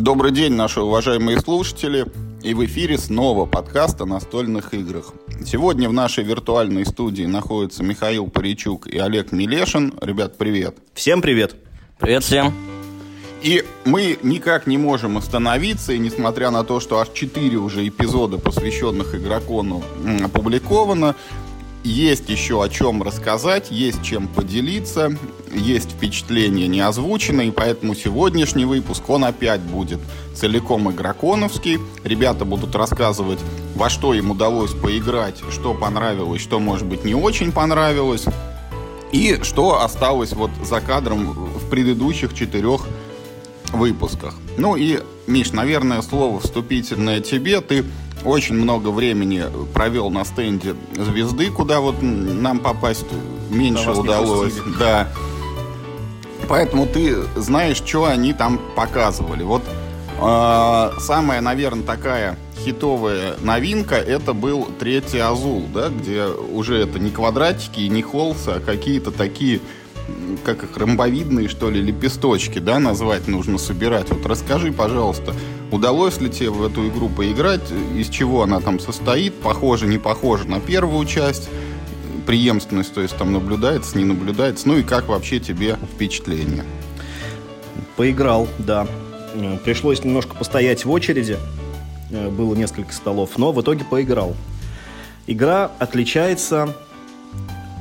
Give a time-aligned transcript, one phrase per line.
[0.00, 2.06] Добрый день, наши уважаемые слушатели.
[2.42, 5.12] И в эфире снова подкаст о настольных играх.
[5.44, 9.92] Сегодня в нашей виртуальной студии находятся Михаил Паричук и Олег Милешин.
[10.00, 10.78] Ребят, привет.
[10.94, 11.54] Всем привет.
[11.98, 12.54] Привет всем.
[13.42, 18.38] И мы никак не можем остановиться, и несмотря на то, что аж четыре уже эпизода,
[18.38, 19.82] посвященных игрокону,
[20.24, 21.14] опубликовано,
[21.84, 25.16] есть еще о чем рассказать, есть чем поделиться,
[25.54, 30.00] есть впечатления не озвучены, и поэтому сегодняшний выпуск, он опять будет
[30.34, 31.78] целиком игроконовский.
[32.04, 33.38] Ребята будут рассказывать,
[33.74, 38.24] во что им удалось поиграть, что понравилось, что, может быть, не очень понравилось,
[39.12, 42.86] и что осталось вот за кадром в предыдущих четырех
[43.72, 44.34] выпусках.
[44.56, 47.60] Ну и, Миш, наверное, слово вступительное тебе.
[47.60, 47.84] Ты
[48.24, 53.06] очень много времени провел на стенде звезды, куда вот нам попасть
[53.50, 54.54] меньше удалось.
[54.78, 55.08] Да.
[56.48, 59.42] Поэтому ты знаешь, что они там показывали.
[59.44, 59.62] Вот
[60.20, 67.10] э, самая, наверное, такая хитовая новинка это был третий Азул, да, где уже это не
[67.10, 69.60] квадратики и не холсы, а какие-то такие
[70.44, 74.10] как их, ромбовидные, что ли, лепесточки, да, назвать нужно собирать.
[74.10, 75.34] Вот расскажи, пожалуйста,
[75.70, 77.62] удалось ли тебе в эту игру поиграть,
[77.96, 81.48] из чего она там состоит, похоже, не похоже на первую часть,
[82.26, 86.64] преемственность, то есть там наблюдается, не наблюдается, ну и как вообще тебе впечатление?
[87.96, 88.86] Поиграл, да.
[89.64, 91.38] Пришлось немножко постоять в очереди,
[92.10, 94.34] было несколько столов, но в итоге поиграл.
[95.26, 96.74] Игра отличается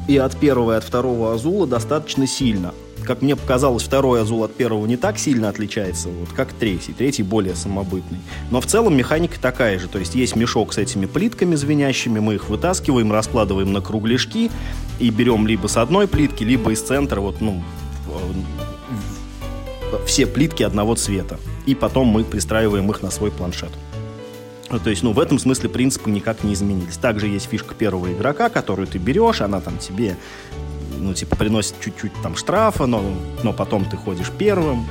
[0.10, 2.74] и от первого, и от второго Азула достаточно сильно.
[3.04, 6.94] Как мне показалось, второй Азул от первого не так сильно отличается, вот как третий.
[6.94, 8.18] Третий более самобытный.
[8.50, 9.88] Но в целом механика такая же.
[9.88, 14.50] То есть есть мешок с этими плитками звенящими, мы их вытаскиваем, раскладываем на кругляшки
[14.98, 17.62] и берем либо с одной плитки, либо из центра, вот, ну,
[20.08, 21.40] все плитки одного цвета.
[21.68, 23.70] И потом мы пристраиваем их на свой планшет.
[24.72, 26.98] Ну, то есть, ну, в этом смысле принципы никак не изменились.
[26.98, 30.16] Также есть фишка первого игрока, которую ты берешь, она там тебе,
[31.00, 33.04] ну, типа, приносит чуть-чуть там штрафа, но,
[33.44, 34.88] но потом ты ходишь первым.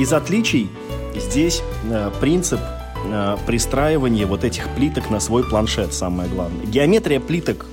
[0.00, 0.70] Из отличий
[1.14, 2.60] здесь э, принцип
[3.04, 6.66] э, пристраивания вот этих плиток на свой планшет, самое главное.
[6.66, 7.66] Геометрия плиток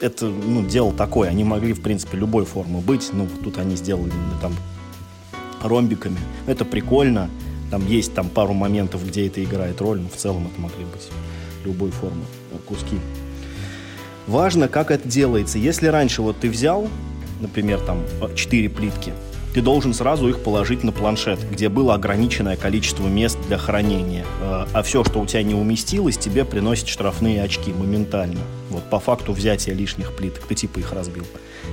[0.00, 1.28] это, ну, дело такое.
[1.28, 3.10] Они могли, в принципе, любой формы быть.
[3.12, 4.52] Ну, тут они сделали там
[5.62, 6.18] ромбиками.
[6.46, 7.28] Это прикольно.
[7.70, 11.08] Там есть там пару моментов, где это играет роль, но в целом это могли быть
[11.64, 12.98] любой формы э, куски.
[14.26, 15.58] Важно, как это делается.
[15.58, 16.88] Если раньше вот ты взял,
[17.40, 18.02] например, там
[18.34, 19.12] 4 плитки,
[19.54, 24.24] ты должен сразу их положить на планшет, где было ограниченное количество мест для хранения.
[24.40, 28.40] Э, а все, что у тебя не уместилось, тебе приносит штрафные очки моментально.
[28.70, 31.24] Вот по факту взятия лишних плиток, ты типа их разбил.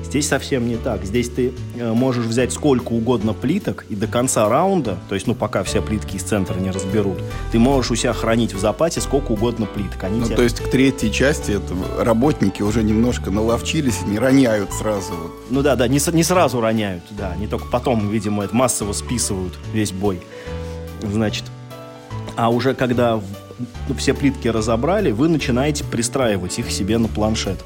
[0.04, 1.04] Здесь совсем не так.
[1.04, 5.36] Здесь ты э, можешь взять сколько угодно плиток, и до конца раунда, то есть, ну,
[5.36, 7.18] пока все плитки из центра не разберут,
[7.52, 10.04] ты можешь у себя хранить в запасе сколько угодно плиток.
[10.04, 10.38] Они ну, тебя...
[10.38, 15.14] то есть, к третьей части это работники уже немножко наловчились не роняют сразу.
[15.50, 17.36] Ну да, да, не, не сразу роняют, да.
[17.36, 20.22] Не только потом, видимо, это массово списывают весь бой.
[21.02, 21.46] Значит,
[22.36, 23.20] а уже когда
[23.88, 27.58] ну, все плитки разобрали, вы начинаете пристраивать их себе на планшет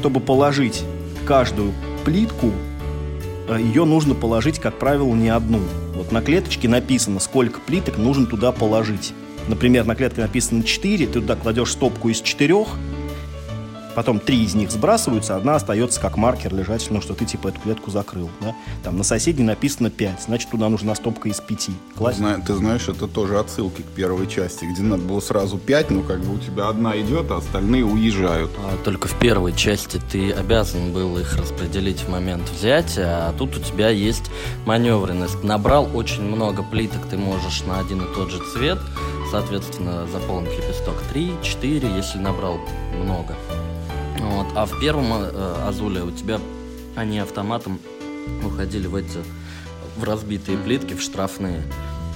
[0.00, 0.82] чтобы положить
[1.26, 1.74] каждую
[2.06, 2.52] плитку,
[3.48, 5.60] э, ее нужно положить, как правило, не одну.
[5.94, 9.12] Вот на клеточке написано, сколько плиток нужно туда положить.
[9.46, 12.64] Например, на клетке написано 4, ты туда кладешь стопку из 4,
[13.94, 17.60] потом три из них сбрасываются, одна остается как маркер лежать, ну, что ты типа эту
[17.60, 18.54] клетку закрыл, да?
[18.82, 21.70] Там на соседней написано 5, значит, туда нужна стопка из 5.
[21.96, 22.16] Класс?
[22.46, 26.20] Ты, знаешь, это тоже отсылки к первой части, где надо было сразу 5, ну, как
[26.20, 28.50] бы у тебя одна идет, а остальные уезжают.
[28.58, 33.56] А, только в первой части ты обязан был их распределить в момент взятия, а тут
[33.56, 34.30] у тебя есть
[34.66, 35.42] маневренность.
[35.42, 38.78] Набрал очень много плиток, ты можешь на один и тот же цвет,
[39.30, 42.58] соответственно, заполнить лепесток 3, 4, если набрал
[43.02, 43.34] много.
[44.18, 44.46] Вот.
[44.54, 46.40] А в первом э, Азуле у тебя
[46.96, 47.78] они автоматом
[48.44, 49.18] уходили в эти
[49.96, 51.62] в разбитые плитки, в штрафные.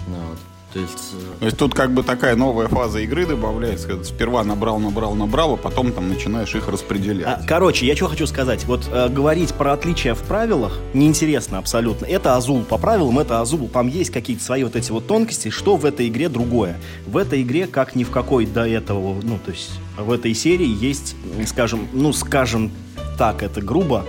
[0.09, 0.39] Ну, вот.
[0.75, 1.15] То есть...
[1.15, 5.15] Э, То есть тут как бы такая новая фаза игры добавляется, когда сперва набрал, набрал,
[5.15, 7.27] набрал, а потом там начинаешь их распределять.
[7.27, 8.65] А, короче, я что хочу сказать.
[8.65, 12.07] Вот э, говорить про отличия в правилах неинтересно абсолютно.
[12.07, 13.69] Это Азул по правилам, это Азул.
[13.69, 16.77] Там есть какие-то свои вот эти вот тонкости, что в этой игре другое.
[17.07, 20.67] В этой игре, как ни в какой до этого, ну, то есть в этой серии
[20.67, 21.15] есть,
[21.47, 22.73] скажем, ну, скажем
[23.17, 24.05] так, это грубо,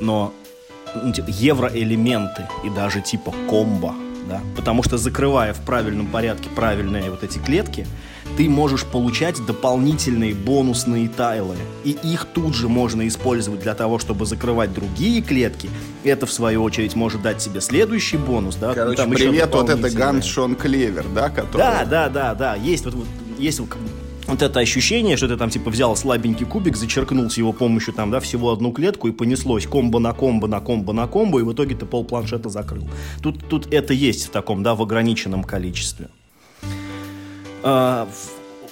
[0.00, 0.32] но
[1.26, 3.94] евроэлементы и даже типа комбо
[4.28, 7.86] да, потому что закрывая в правильном порядке правильные вот эти клетки,
[8.36, 11.56] ты можешь получать дополнительные бонусные тайлы.
[11.84, 15.70] И их тут же можно использовать для того, чтобы закрывать другие клетки.
[16.04, 18.56] Это, в свою очередь, может дать тебе следующий бонус.
[18.56, 18.74] Да?
[18.74, 20.06] Короче, Там привет, вот это дополнительные.
[20.06, 21.58] Ганс Шон Клевер, да, который...
[21.58, 22.54] Да, да, да, да.
[22.56, 23.06] Есть вот, вот-
[23.38, 23.60] есть
[24.26, 28.10] вот, это ощущение, что ты там типа взял слабенький кубик, зачеркнул с его помощью там,
[28.10, 31.52] да, всего одну клетку и понеслось комбо на комбо на комбо на комбо, и в
[31.52, 32.88] итоге ты пол планшета закрыл.
[33.22, 36.08] Тут, тут это есть в таком, да, в ограниченном количестве.
[37.62, 38.08] А,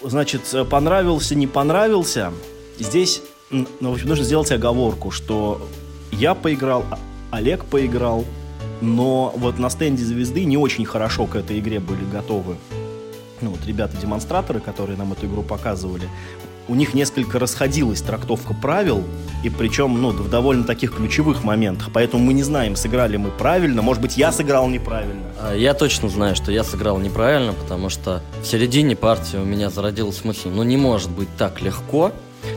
[0.02, 2.32] значит, понравился, не понравился.
[2.78, 5.68] Здесь, ну, в общем, нужно сделать оговорку, что
[6.10, 6.98] я поиграл, а-
[7.30, 8.24] Олег поиграл,
[8.80, 12.56] но вот на стенде звезды не очень хорошо к этой игре были готовы.
[13.44, 16.08] Ну, вот ребята-демонстраторы, которые нам эту игру показывали,
[16.66, 19.04] у них несколько расходилась трактовка правил,
[19.42, 21.90] и причем, ну, в довольно таких ключевых моментах.
[21.92, 23.82] Поэтому мы не знаем, сыграли мы правильно.
[23.82, 25.22] Может быть, я сыграл неправильно.
[25.38, 29.68] А, Я точно знаю, что я сыграл неправильно, потому что в середине партии у меня
[29.68, 32.12] зародилась мысль, ну не может быть так легко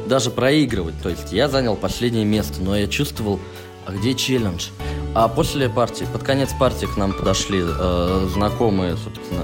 [0.07, 0.95] даже проигрывать.
[1.01, 3.39] То есть я занял последнее место, но я чувствовал,
[3.86, 4.68] а где челлендж?
[5.16, 9.44] А после партии, под конец партии к нам подошли э, знакомые, собственно,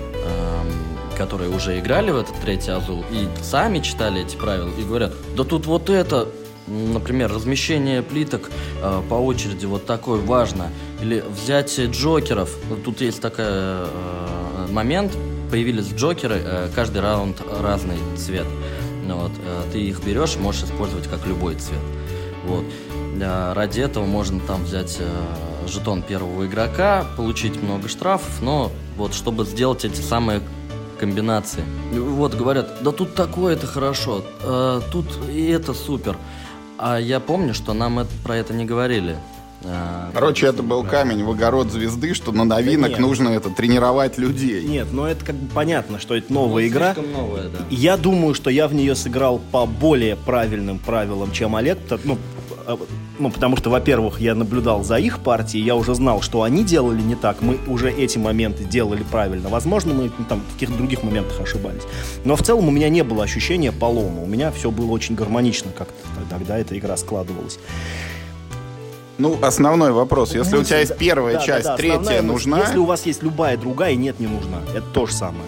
[1.17, 5.43] которые уже играли в этот третий азул и сами читали эти правила и говорят, да
[5.43, 6.27] тут вот это,
[6.67, 8.49] например, размещение плиток
[8.81, 10.69] э, по очереди вот такое важно.
[11.01, 12.55] Или взятие джокеров.
[12.85, 15.11] Тут есть такой э, момент,
[15.51, 18.47] появились джокеры, э, каждый раунд разный цвет.
[19.05, 21.81] Ну вот, э, ты их берешь, можешь использовать как любой цвет.
[22.45, 22.63] Вот.
[23.15, 29.13] Для- ради этого можно там взять э, жетон первого игрока, получить много штрафов, но вот
[29.13, 30.41] чтобы сделать эти самые
[31.03, 31.63] комбинации.
[31.91, 36.15] Вот говорят, да тут такое это хорошо, э, тут и это супер.
[36.77, 39.17] А я помню, что нам это- про это не говорили.
[39.65, 42.99] Э, Короче, это был камень в огород звезды, что на новинок нет.
[42.99, 44.63] нужно это тренировать людей.
[44.63, 46.93] Нет, но это как бы понятно, что это новая ну, игра.
[46.93, 47.59] слишком новая, да.
[47.69, 51.79] Я думаю, что я в нее сыграл по более правильным правилам, чем Олег.
[52.03, 52.17] Ну,
[53.19, 57.01] ну, потому что, во-первых, я наблюдал за их партией, я уже знал, что они делали
[57.01, 57.41] не так.
[57.41, 59.49] Мы уже эти моменты делали правильно.
[59.49, 61.83] Возможно, мы ну, там в каких-то других моментах ошибались.
[62.25, 64.21] Но в целом у меня не было ощущения полома.
[64.21, 65.93] У меня все было очень гармонично как-то
[66.29, 67.59] тогда эта игра складывалась.
[69.17, 70.33] Ну, основной вопрос.
[70.33, 72.59] Если у Мысль, тебя есть да, первая да, да, часть, да, третья основная нужна.
[72.59, 74.61] Если у вас есть любая другая, нет, не нужна.
[74.73, 75.45] Это то же самое.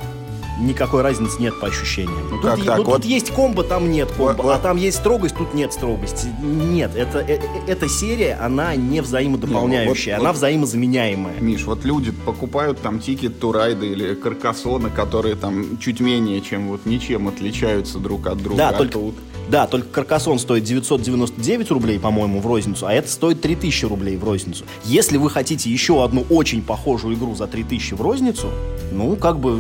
[0.60, 2.18] Никакой разницы нет по ощущениям.
[2.30, 2.78] Ну тут, как е- так?
[2.78, 4.34] ну, Вот- тут есть комбо, там нет комбо.
[4.34, 4.52] Вот- вот.
[4.56, 6.28] А там есть строгость, тут нет строгости.
[6.42, 11.36] Нет, это, э- э- эта серия, она не взаимодополняющая, Не, ну, вот- она вот- взаимозаменяемая.
[11.40, 16.86] Миш, вот люди покупают там тикет Турайда или Каркасона, которые там чуть менее, чем вот
[16.86, 18.58] ничем отличаются друг от друга.
[18.58, 19.16] Да, А только, тут-
[19.50, 24.24] да, только Каркасон стоит 999 рублей, по-моему, в розницу, а это стоит 3000 рублей в
[24.24, 24.64] розницу.
[24.86, 28.50] Если вы хотите еще одну очень похожую игру за 3000 в розницу,
[28.92, 29.60] ну, как бы,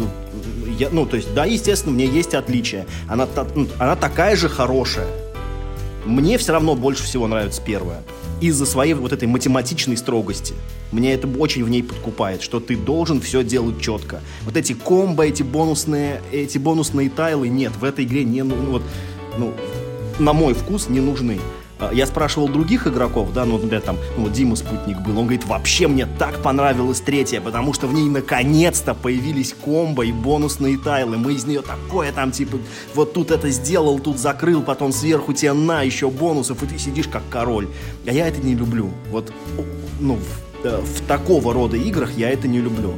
[0.67, 2.85] я, ну, то есть, да, естественно, мне есть отличия.
[3.07, 5.07] Она, ну, она такая же хорошая.
[6.05, 8.03] Мне все равно больше всего нравится первая.
[8.41, 10.53] Из-за своей вот этой математичной строгости.
[10.91, 14.21] Мне это очень в ней подкупает, что ты должен все делать четко.
[14.43, 18.83] Вот эти комбо, эти бонусные, эти бонусные тайлы, нет, в этой игре не, ну, вот,
[19.37, 19.53] ну,
[20.19, 21.39] на мой вкус не нужны.
[21.79, 25.25] А, Я спрашивал других игроков, да, ну, например, там, ну, вот Дима Спутник был, он
[25.25, 30.77] говорит, вообще мне так понравилась третья, потому что в ней наконец-то появились комбо и бонусные
[30.77, 32.59] тайлы, мы из нее такое там, типа,
[32.93, 37.07] вот тут это сделал, тут закрыл, потом сверху тебе на еще бонусов, и ты сидишь
[37.07, 37.67] как король.
[38.05, 38.91] А я это не люблю.
[39.11, 39.33] Вот,
[39.99, 42.93] ну, в, э, в такого рода играх я это не люблю.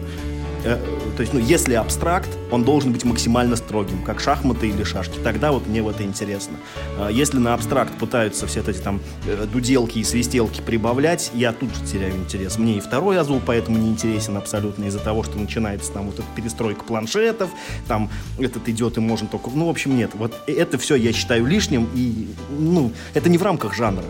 [1.18, 5.18] Э, То есть, ну, если абстракт, он должен быть максимально строгим, как шахматы или шашки.
[5.24, 6.58] Тогда вот мне в это интересно.
[7.00, 11.74] А Если на абстракт пытаются все эти там э, дуделки и свистелки прибавлять, я тут
[11.76, 12.58] же теряю интерес.
[12.58, 16.28] Мне и второй азул поэтому не интересен абсолютно из-за того, что начинается там вот эта
[16.36, 17.50] перестройка планшетов,
[17.88, 19.50] там этот идет и можно только...
[19.50, 20.12] Ну, в общем, нет.
[20.14, 24.06] Вот это все я считаю лишним и, ну, это не в рамках жанра.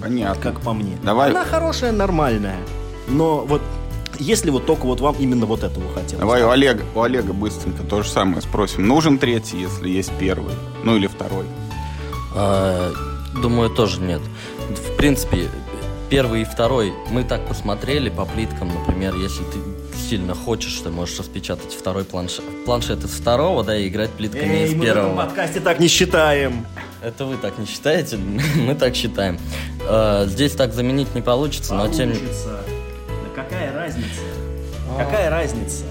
[0.00, 0.42] Понятно.
[0.42, 0.96] Как по мне.
[1.02, 1.30] Давай.
[1.30, 2.58] Она хорошая, нормальная.
[3.08, 3.62] Но вот
[4.18, 6.20] если вот только вот вам именно вот этого хотелось.
[6.20, 8.86] Давай у Олега, у Олега быстренько то же самое спросим.
[8.86, 10.54] Нужен третий, если есть первый?
[10.82, 11.46] Ну или второй?
[12.34, 12.92] А,
[13.40, 14.20] Думаю, тоже нет.
[14.70, 15.48] В принципе,
[16.08, 19.58] первый и второй мы так посмотрели по плиткам, например, если ты
[20.08, 24.64] сильно хочешь, ты можешь распечатать второй планшет, планшет из второго, да, и играть плитками Эй,
[24.66, 25.16] из мы в этом первого.
[25.16, 26.66] подкасте так не считаем.
[27.02, 28.16] Это вы так не считаете?
[28.56, 29.38] мы так считаем.
[29.88, 32.60] А, Здесь так заменить не получится, но тем Получится.
[33.44, 34.20] Какая разница?
[34.98, 35.84] Какая разница?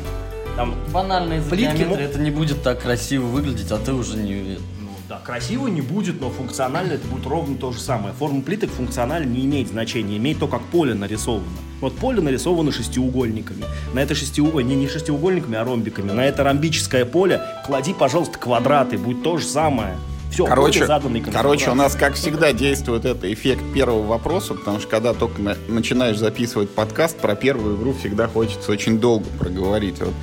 [0.55, 4.17] Там, Банально из-за Плитки диаметра мо- это не будет так красиво выглядеть, а ты уже
[4.17, 4.57] не...
[4.79, 8.13] ну Да, красиво не будет, но функционально это будет ровно то же самое.
[8.13, 11.47] Форма плиток функционально не имеет значения, имеет то, как поле нарисовано.
[11.81, 13.65] Вот поле нарисовано шестиугольниками.
[13.93, 16.11] На это шестиугольник, не, не шестиугольниками, а ромбиками.
[16.11, 19.95] На это ромбическое поле клади, пожалуйста, квадраты, будет то же самое.
[20.33, 20.87] Все, короче,
[21.31, 25.55] короче, у нас, как всегда, действует это эффект первого вопроса, потому что когда только на,
[25.67, 29.99] начинаешь записывать подкаст, про первую игру всегда хочется очень долго проговорить.
[29.99, 30.13] Вот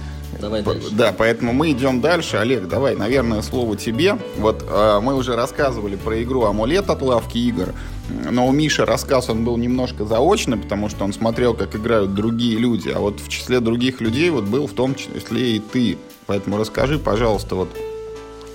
[0.40, 0.88] Давай дальше.
[0.90, 2.38] Да, поэтому мы идем дальше.
[2.38, 4.19] Олег, давай, наверное, слово тебе.
[4.38, 7.73] Вот э, мы уже рассказывали про игру «Амулет» от лавки игр.
[8.09, 12.59] Но у Миши рассказ он был немножко заочный, потому что он смотрел, как играют другие
[12.59, 12.88] люди.
[12.88, 15.99] А вот в числе других людей вот был в том числе и ты.
[16.26, 17.69] Поэтому расскажи, пожалуйста, вот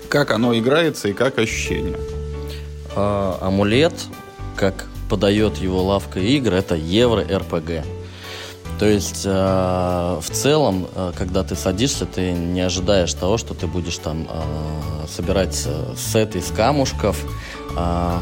[0.09, 1.97] как оно играется и как ощущение.
[2.95, 3.93] А, амулет,
[4.55, 7.85] как подает его лавка игр, это евро РПГ.
[8.79, 9.29] То есть э,
[10.21, 15.07] в целом, э, когда ты садишься, ты не ожидаешь того, что ты будешь там э,
[15.07, 15.55] собирать
[15.95, 17.23] сет из камушков,
[17.77, 18.19] э,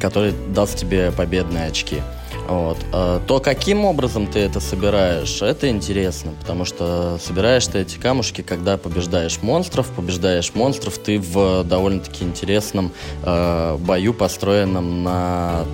[0.00, 2.00] который даст тебе победные очки.
[2.48, 2.78] Вот.
[2.92, 8.42] Э, то, каким образом ты это собираешь, это интересно, потому что собираешь ты эти камушки,
[8.42, 9.86] когда побеждаешь монстров.
[9.88, 12.90] Побеждаешь монстров ты в довольно-таки интересном
[13.22, 15.64] э, бою, построенном на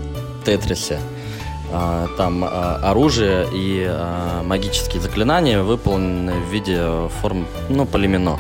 [0.45, 0.99] Тетрисе.
[1.76, 8.38] А, там а, оружие и а, магические заклинания выполнены в виде форм, ну, полимено.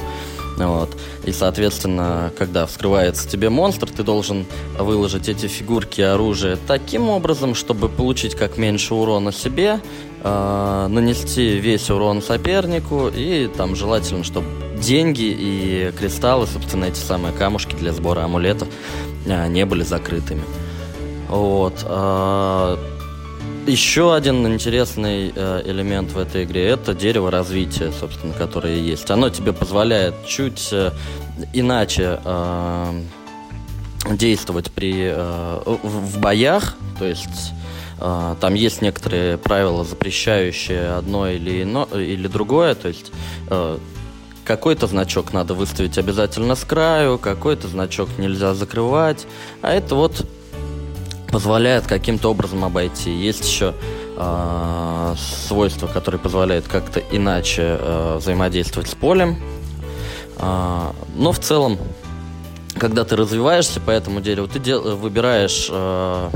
[0.56, 0.93] Вот.
[1.26, 4.46] И, соответственно, когда вскрывается тебе монстр, ты должен
[4.78, 9.80] выложить эти фигурки оружия таким образом, чтобы получить как меньше урона себе,
[10.22, 14.46] э, нанести весь урон сопернику, и там желательно, чтобы
[14.78, 18.68] деньги и кристаллы, собственно, эти самые камушки для сбора амулетов
[19.24, 20.42] э, не были закрытыми.
[21.28, 21.84] Вот.
[21.84, 22.76] Э,
[23.66, 29.10] еще один интересный э, элемент в этой игре это дерево развития, собственно, которое есть.
[29.10, 30.90] Оно тебе позволяет чуть э,
[31.52, 33.02] иначе э,
[34.10, 37.52] действовать при в боях, то есть
[37.98, 43.12] там есть некоторые правила, запрещающие одно или ино, или другое, то есть
[44.44, 49.26] какой-то значок надо выставить обязательно с краю, какой-то значок нельзя закрывать,
[49.62, 50.26] а это вот
[51.34, 53.10] позволяет каким-то образом обойти.
[53.10, 53.74] Есть еще
[54.16, 55.14] э,
[55.48, 59.40] свойства, которые позволяют как-то иначе э, взаимодействовать с полем.
[60.38, 61.76] Э, но в целом,
[62.78, 66.30] когда ты развиваешься по этому дереву, ты дел- выбираешь э,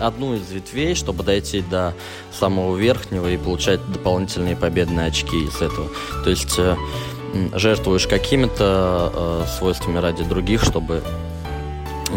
[0.00, 1.92] одну из ветвей, чтобы дойти до
[2.32, 5.88] самого верхнего и получать дополнительные победные очки из этого.
[6.24, 6.74] То есть э,
[7.52, 11.02] жертвуешь какими-то э, свойствами ради других, чтобы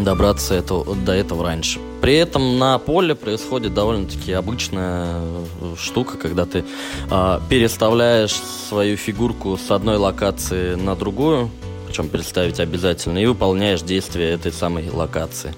[0.04, 1.80] добраться это, до этого раньше.
[2.02, 6.64] При этом на поле происходит довольно-таки обычная э, штука, когда ты
[7.10, 8.36] э, переставляешь
[8.70, 11.50] свою фигурку с одной локации на другую,
[11.88, 15.56] причем переставить обязательно, и выполняешь действия этой самой локации.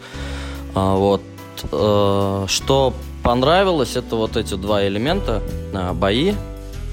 [0.75, 1.21] А, вот.
[1.71, 5.41] Э, что понравилось, это вот эти два элемента,
[5.73, 6.33] э, бои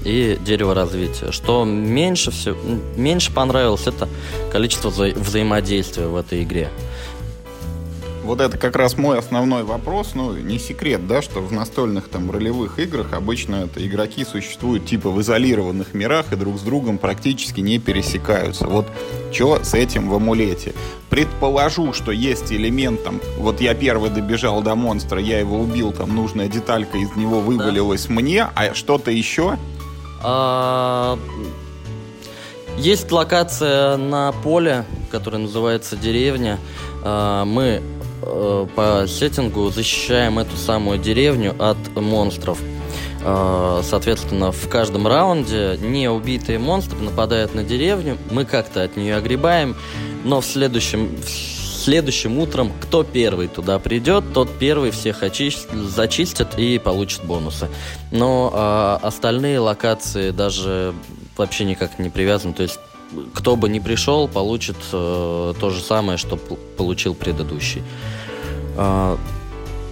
[0.03, 1.31] и дерево развития.
[1.31, 2.55] Что меньше, все,
[2.95, 4.07] меньше понравилось, это
[4.51, 6.69] количество вза- взаимодействия в этой игре
[8.25, 10.11] вот это как раз мой основной вопрос.
[10.15, 15.09] Ну, не секрет, да, что в настольных там ролевых играх обычно это игроки существуют типа
[15.09, 18.67] в изолированных мирах и друг с другом практически не пересекаются.
[18.67, 18.87] Вот
[19.31, 20.73] что с этим в амулете?
[21.09, 26.15] Предположу, что есть элемент там, вот я первый добежал до монстра, я его убил, там
[26.15, 28.13] нужная деталька из него вывалилась да.
[28.13, 29.57] мне, а что-то еще?
[30.23, 31.17] А...
[32.77, 36.59] Есть локация на поле, которая называется деревня.
[37.03, 37.81] А, мы
[38.75, 42.59] по сеттингу защищаем эту самую деревню от монстров.
[43.27, 49.75] Э, соответственно, в каждом раунде неубитые монстры нападают на деревню, мы как-то от нее огребаем,
[50.23, 56.77] но в следующем, следующим утром, кто первый туда придет, тот первый всех очистит, зачистит и
[56.77, 57.67] получит бонусы.
[58.11, 60.93] Но э, остальные локации даже
[61.35, 62.79] вообще никак не привязаны, то есть
[63.33, 67.81] кто бы ни пришел, получит э, то же самое, что получил предыдущий.
[68.75, 69.17] Э,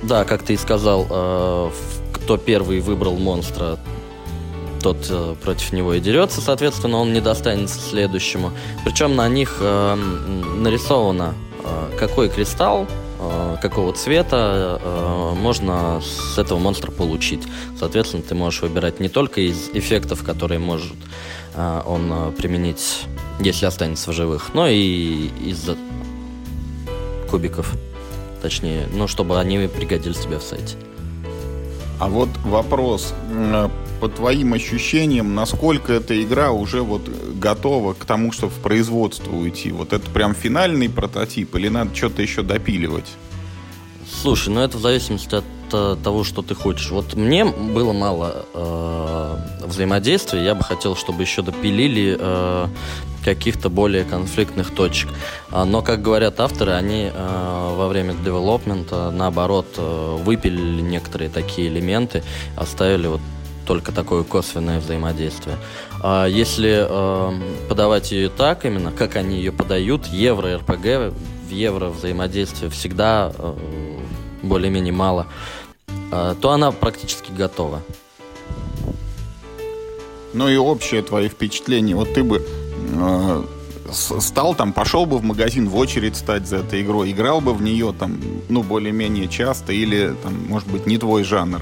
[0.04, 1.70] да, как ты и сказал, э,
[2.13, 3.80] кто первый выбрал монстра,
[4.82, 8.52] тот э, против него и дерется, соответственно, он не достанется следующему.
[8.84, 9.96] Причем на них э,
[10.58, 12.86] нарисовано, э, какой кристалл,
[13.62, 14.82] какого цвета
[15.38, 17.42] можно с этого монстра получить.
[17.80, 20.92] Соответственно, ты можешь выбирать не только из эффектов, которые может
[21.56, 23.06] он применить
[23.40, 24.54] если останется в живых.
[24.54, 25.78] Но и из-за
[27.30, 27.74] кубиков.
[28.44, 30.76] Точнее, ну, чтобы они пригодились тебе в сайте.
[32.00, 33.14] А вот вопрос.
[34.02, 37.10] по твоим ощущениям, насколько эта игра уже вот
[37.40, 39.72] готова к тому, чтобы в производство уйти?
[39.72, 43.06] Вот это прям финальный прототип или надо что-то еще допиливать?
[44.22, 46.92] Слушай, ну это в зависимости от э, того, что ты хочешь.
[46.92, 52.68] Вот мне было мало э, взаимодействия, я бы хотел, чтобы еще допилили э,
[53.24, 55.10] каких-то более конфликтных точек.
[55.51, 61.68] А, но, как говорят авторы, они э, во время девелопмента, наоборот, э, выпилили некоторые такие
[61.68, 62.24] элементы,
[62.56, 63.22] оставили вот
[63.65, 65.58] только такое косвенное взаимодействие.
[66.01, 71.13] А если э, подавать ее так именно, как они ее подают, евро РПГ,
[71.48, 73.53] в евро взаимодействие всегда э,
[74.42, 75.27] более-менее мало,
[76.12, 77.82] э, то она практически готова.
[80.34, 81.96] Ну и общее твое впечатление.
[81.96, 82.46] Вот ты бы
[83.92, 87.62] стал там, пошел бы в магазин в очередь стать за этой игрой, играл бы в
[87.62, 88.20] нее там,
[88.50, 91.62] ну, более-менее часто или, там, может быть, не твой жанр?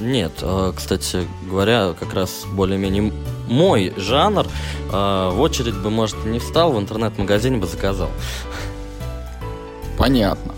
[0.00, 3.12] Нет, э, кстати говоря, как раз более-менее
[3.48, 4.46] мой жанр.
[4.92, 8.10] Э, в очередь бы, может, не встал, в интернет-магазине бы заказал.
[9.96, 10.54] Понятно.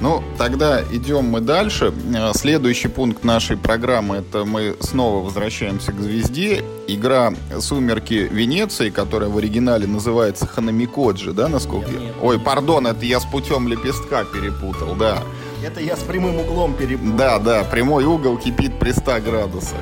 [0.00, 1.92] Ну, тогда идем мы дальше.
[2.14, 6.64] Э, следующий пункт нашей программы это мы снова возвращаемся к звезде.
[6.88, 12.12] Игра Сумерки Венеции, которая в оригинале называется Ханамикоджи, да, насколько я?
[12.20, 15.22] Ой, пардон, это я с путем лепестка перепутал, да.
[15.64, 17.16] Это я с прямым углом перепутал.
[17.16, 19.80] Да, да, прямой угол кипит при 100 градусах.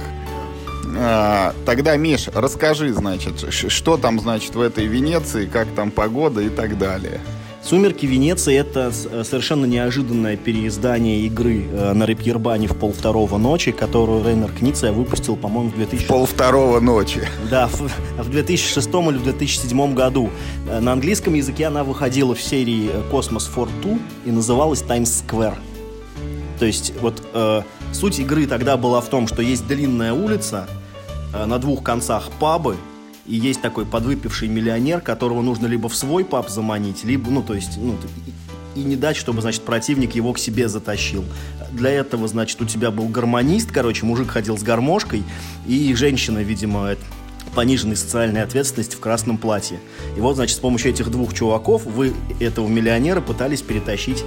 [0.97, 6.50] А, тогда, Миш, расскажи, значит, что там, значит, в этой Венеции, как там погода и
[6.50, 7.21] так далее.
[7.64, 14.25] «Сумерки Венеции»— это э, совершенно неожиданное переиздание игры э, на Репьербане в полвторого ночи, которую
[14.25, 16.09] Рейнер Книция выпустил, по-моему, в 2000...
[16.09, 17.28] Полвторого ночи.
[17.49, 17.88] Да, в,
[18.19, 20.31] в 2006 или в 2007 году.
[20.69, 25.57] Э, на английском языке она выходила в серии «Космос Two» и называлась «Times Square».
[26.59, 30.69] То есть вот э, суть игры тогда была в том, что есть длинная улица,
[31.33, 32.76] э, на двух концах пабы,
[33.26, 37.55] и есть такой подвыпивший миллионер, которого нужно либо в свой паб заманить, либо, ну, то
[37.55, 37.97] есть, ну,
[38.75, 41.25] и не дать, чтобы, значит, противник его к себе затащил.
[41.73, 45.23] Для этого, значит, у тебя был гармонист, короче, мужик ходил с гармошкой,
[45.67, 46.97] и женщина, видимо,
[47.55, 49.79] пониженной социальной ответственности в красном платье.
[50.17, 54.25] И вот, значит, с помощью этих двух чуваков вы этого миллионера пытались перетащить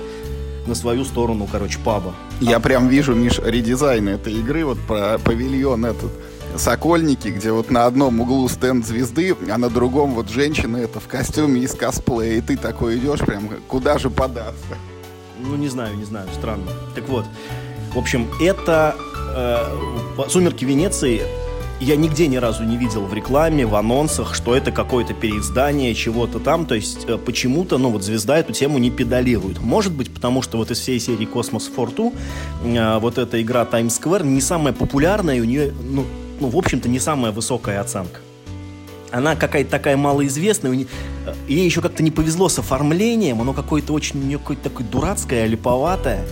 [0.68, 2.14] на свою сторону, короче, паба.
[2.40, 2.60] Я а...
[2.60, 6.12] прям вижу, Миш, редизайн этой игры, вот про павильон этот
[6.58, 11.08] Сокольники, где вот на одном углу стенд звезды, а на другом вот женщина это в
[11.08, 12.38] костюме из косплея.
[12.38, 14.78] И ты такой идешь прям, куда же податься?
[15.39, 16.72] Ну, не знаю, не знаю, странно.
[16.96, 17.26] Так вот,
[17.93, 18.96] в общем, это
[19.36, 21.22] э, «Сумерки Венеции»
[21.82, 26.39] я нигде ни разу не видел в рекламе, в анонсах, что это какое-то переиздание чего-то
[26.39, 26.65] там.
[26.65, 29.60] То есть э, почему-то, ну вот звезда эту тему не педалирует.
[29.60, 32.13] Может быть, потому что вот из всей серии Космос Форту
[32.63, 36.06] э, вот эта игра Times Square не самая популярная, и у нее, ну,
[36.39, 38.19] ну, в общем-то, не самая высокая оценка.
[39.12, 40.86] Она какая-то такая малоизвестная,
[41.48, 45.45] ей еще как-то не повезло с оформлением, оно какое-то очень, у нее какое-то такое дурацкое,
[45.45, 46.26] липоватое.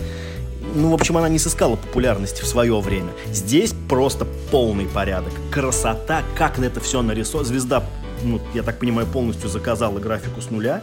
[0.74, 3.12] Ну, в общем, она не сыскала популярности в свое время.
[3.32, 5.32] Здесь просто полный порядок.
[5.50, 7.48] Красота, как на это все нарисовано.
[7.48, 7.84] Звезда,
[8.24, 10.82] ну, я так понимаю, полностью заказала графику с нуля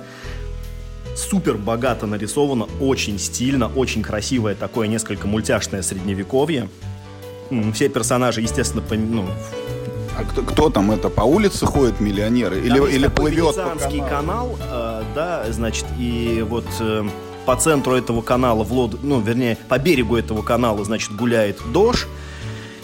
[1.15, 6.69] супер богато нарисовано, очень стильно, очень красивое такое несколько мультяшное средневековье.
[7.73, 9.25] Все персонажи, естественно, по, ну,
[10.17, 14.07] а кто, кто там это по улице ходит миллионеры или там или плывет по каналу?
[14.09, 17.03] канал, э, да, значит и вот э,
[17.45, 22.07] по центру этого канала в лод, ну вернее по берегу этого канала, значит гуляет Дож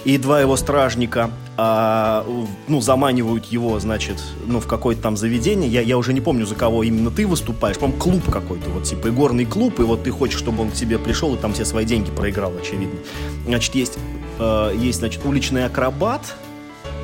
[0.08, 2.26] и два его стражника, а,
[2.70, 5.70] ну, заманивают его, значит, ну, в какое-то там заведение.
[5.70, 7.78] Я, я уже не помню, за кого именно ты выступаешь.
[7.78, 10.98] По-моему, клуб какой-то, вот, типа, игорный клуб, и вот ты хочешь, чтобы он к тебе
[10.98, 13.00] пришел и там все свои деньги проиграл, очевидно.
[13.46, 13.98] Значит, есть,
[14.40, 16.36] э, есть значит, уличный акробат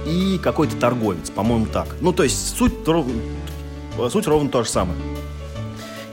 [0.06, 1.88] и какой-то торговец, по-моему, так.
[2.02, 2.74] Ну, то есть, суть,
[4.12, 4.98] суть ровно то же самое.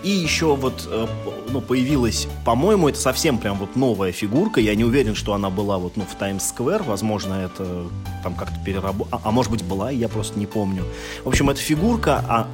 [0.03, 1.07] И еще вот э,
[1.51, 4.59] ну, появилась, по-моему, это совсем прям вот новая фигурка.
[4.61, 6.83] Я не уверен, что она была вот ну, в Таймс-сквер.
[6.83, 7.85] Возможно, это
[8.23, 9.21] там как-то переработано.
[9.23, 10.85] А, а может быть, была, я просто не помню.
[11.23, 12.49] В общем, эта фигурка, а,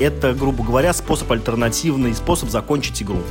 [0.00, 3.22] это, грубо говоря, способ альтернативный, способ закончить игру.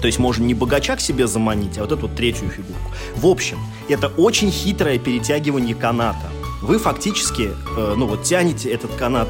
[0.00, 2.90] То есть можно не богача к себе заманить, а вот эту вот третью фигурку.
[3.16, 6.30] В общем, это очень хитрое перетягивание каната.
[6.62, 9.28] Вы фактически, э, ну вот тянете этот канат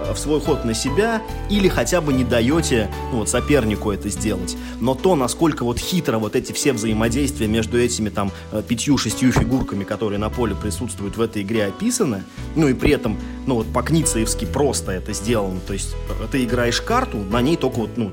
[0.00, 4.08] Э, в свой ход на себя или хотя бы не даете ну, вот, сопернику это
[4.08, 4.56] сделать.
[4.80, 9.84] Но то, насколько вот хитро вот эти все взаимодействия между этими там э, пятью-шестью фигурками,
[9.84, 12.24] которые на поле присутствуют в этой игре описаны,
[12.54, 15.60] ну и при этом, ну вот по-кницеевски просто это сделано.
[15.66, 18.12] То есть э, ты играешь карту, на ней только вот, ну,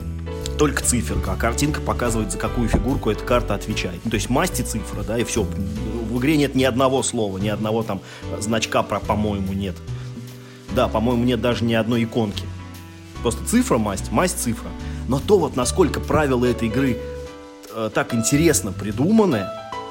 [0.57, 3.99] только циферка, а картинка показывает, за какую фигурку эта карта отвечает.
[4.03, 5.43] Ну, то есть масти цифра, да, и все.
[5.43, 8.01] в игре нет ни одного слова, ни одного там
[8.39, 9.75] значка про «по-моему» нет.
[10.75, 12.43] Да, по-моему, нет даже ни одной иконки.
[13.21, 14.69] Просто цифра масть, масть цифра.
[15.07, 16.97] Но то вот насколько правила этой игры
[17.73, 19.45] э, так интересно придуманы,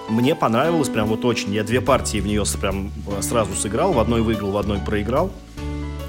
[0.09, 1.53] мне понравилось прям вот очень.
[1.55, 5.33] Я две партии в нее прям э, сразу сыграл, в одной выиграл, в одной проиграл.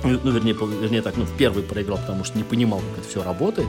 [0.03, 3.23] Ну, вернее, вернее так, ну, в первый проиграл, потому что не понимал, как это все
[3.23, 3.67] работает.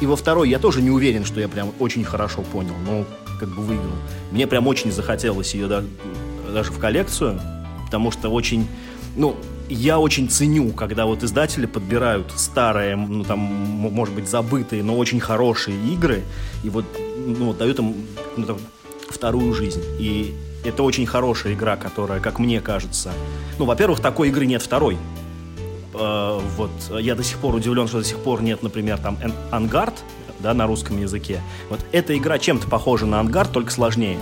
[0.00, 3.04] И, во второй я тоже не уверен, что я прям очень хорошо понял, но
[3.38, 3.96] как бы выиграл.
[4.30, 5.88] Мне прям очень захотелось ее даже,
[6.52, 7.40] даже в коллекцию,
[7.86, 8.66] потому что очень,
[9.16, 9.36] ну,
[9.68, 15.20] я очень ценю, когда вот издатели подбирают старые, ну там, может быть, забытые, но очень
[15.20, 16.22] хорошие игры,
[16.64, 16.84] и вот,
[17.16, 17.94] ну, дают им
[18.36, 18.58] ну, там,
[19.10, 19.82] вторую жизнь.
[19.98, 20.34] И
[20.64, 23.12] это очень хорошая игра, которая, как мне кажется,
[23.58, 24.96] ну, во-первых, такой игры нет второй.
[25.98, 29.18] Э, вот я до сих пор удивлен, что до сих пор нет, например, там
[29.50, 29.94] Ангард,
[30.40, 31.40] да, на русском языке.
[31.68, 34.18] Вот эта игра чем-то похожа на Ангард, только сложнее.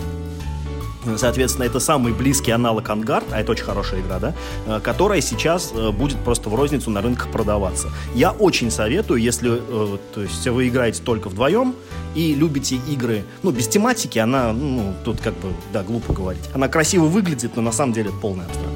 [1.15, 4.33] Соответственно, это самый близкий аналог Ангард, а это очень хорошая игра, да,
[4.65, 7.89] э, которая сейчас э, будет просто в розницу на рынках продаваться.
[8.13, 11.75] Я очень советую, если э, то есть вы играете только вдвоем
[12.15, 16.43] и любите игры, ну, без тематики, она, ну, тут как бы, да, глупо говорить.
[16.53, 18.67] Она красиво выглядит, но на самом деле полный абстракт.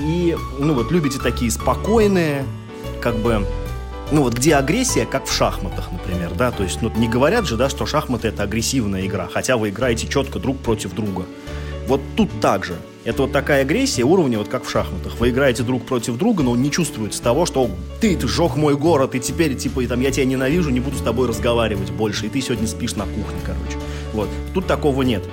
[0.00, 2.44] И, ну, вот, любите такие спокойные,
[3.00, 3.46] как бы,
[4.10, 7.56] ну вот где агрессия, как в шахматах, например, да, то есть ну, не говорят же,
[7.56, 11.24] да, что шахматы это агрессивная игра, хотя вы играете четко друг против друга.
[11.86, 12.76] Вот тут так же.
[13.04, 15.18] Это вот такая агрессия уровня, вот как в шахматах.
[15.18, 19.14] Вы играете друг против друга, но не чувствуется того, что ты, ты сжег мой город,
[19.14, 22.28] и теперь, типа, и, там, я тебя ненавижу, не буду с тобой разговаривать больше, и
[22.28, 23.78] ты сегодня спишь на кухне, короче.
[24.12, 24.28] Вот.
[24.52, 25.24] Тут такого нет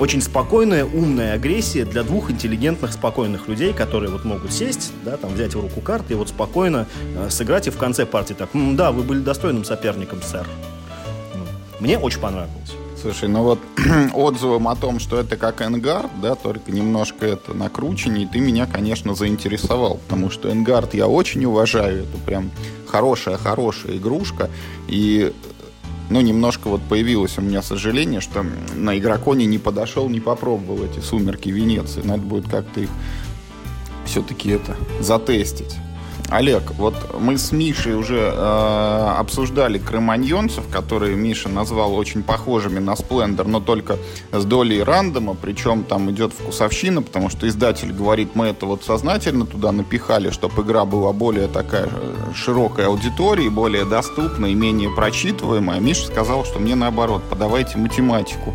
[0.00, 5.34] очень спокойная, умная агрессия для двух интеллигентных, спокойных людей, которые вот могут сесть, да, там
[5.34, 6.86] взять в руку карты и вот спокойно
[7.16, 10.46] э, сыграть и в конце партии так, да, вы были достойным соперником, сэр.
[11.80, 12.72] Мне очень понравилось.
[13.00, 13.58] Слушай, ну вот
[14.14, 19.14] отзывом о том, что это как Энгард, да, только немножко это накрученнее, ты меня, конечно,
[19.14, 22.50] заинтересовал, потому что Энгард я очень уважаю, это прям
[22.86, 24.48] хорошая-хорошая игрушка,
[24.88, 25.32] и
[26.10, 28.44] ну, немножко вот появилось у меня сожаление, что
[28.74, 32.02] на Игроконе не подошел, не попробовал эти «Сумерки Венеции».
[32.02, 32.90] Надо будет как-то их
[34.04, 35.76] все-таки это затестить.
[36.30, 42.94] Олег, вот мы с Мишей уже э, обсуждали кроманьонцев, которые Миша назвал очень похожими на
[42.94, 43.98] Сплендер, но только
[44.30, 49.44] с долей рандома, причем там идет вкусовщина, потому что издатель говорит, мы это вот сознательно
[49.44, 55.78] туда напихали, чтобы игра была более такая э, широкая аудитории, более доступная и менее прочитываемая.
[55.78, 58.54] А Миша сказал, что мне наоборот, подавайте математику.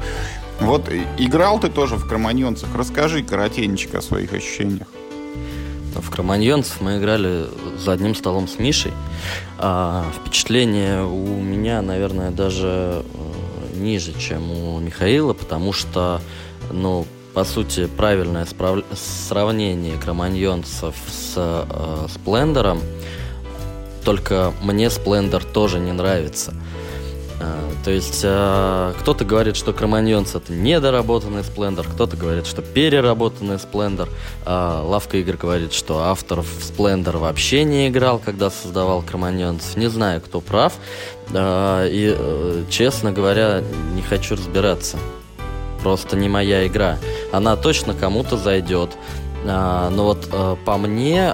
[0.62, 4.88] Вот играл ты тоже в кроманьонцах, расскажи коротенечко о своих ощущениях.
[5.96, 7.46] В Кроманьонцев мы играли
[7.78, 8.94] за одним столом с Мишей.
[9.58, 16.22] А впечатление у меня, наверное, даже э, ниже, чем у Михаила, потому что,
[16.72, 18.84] ну, по сути, правильное справ...
[18.94, 22.82] сравнение кроманьонцев с э, Сплендером,
[24.04, 26.54] только мне Сплендер тоже не нравится.
[27.46, 33.60] А, то есть а, кто-то говорит, что Кроманьонс это недоработанный Splendor, кто-то говорит, что переработанный
[33.60, 34.10] Splendor.
[34.46, 39.76] А, Лавка игр говорит, что автор в Splendor вообще не играл, когда создавал Кроманьонс.
[39.76, 40.74] Не знаю, кто прав.
[41.30, 43.64] И, э, честно говоря,
[43.96, 44.98] не хочу разбираться.
[45.82, 46.98] Просто не моя игра.
[47.32, 48.92] Она точно кому-то зайдет.
[49.44, 51.34] Но вот э, по мне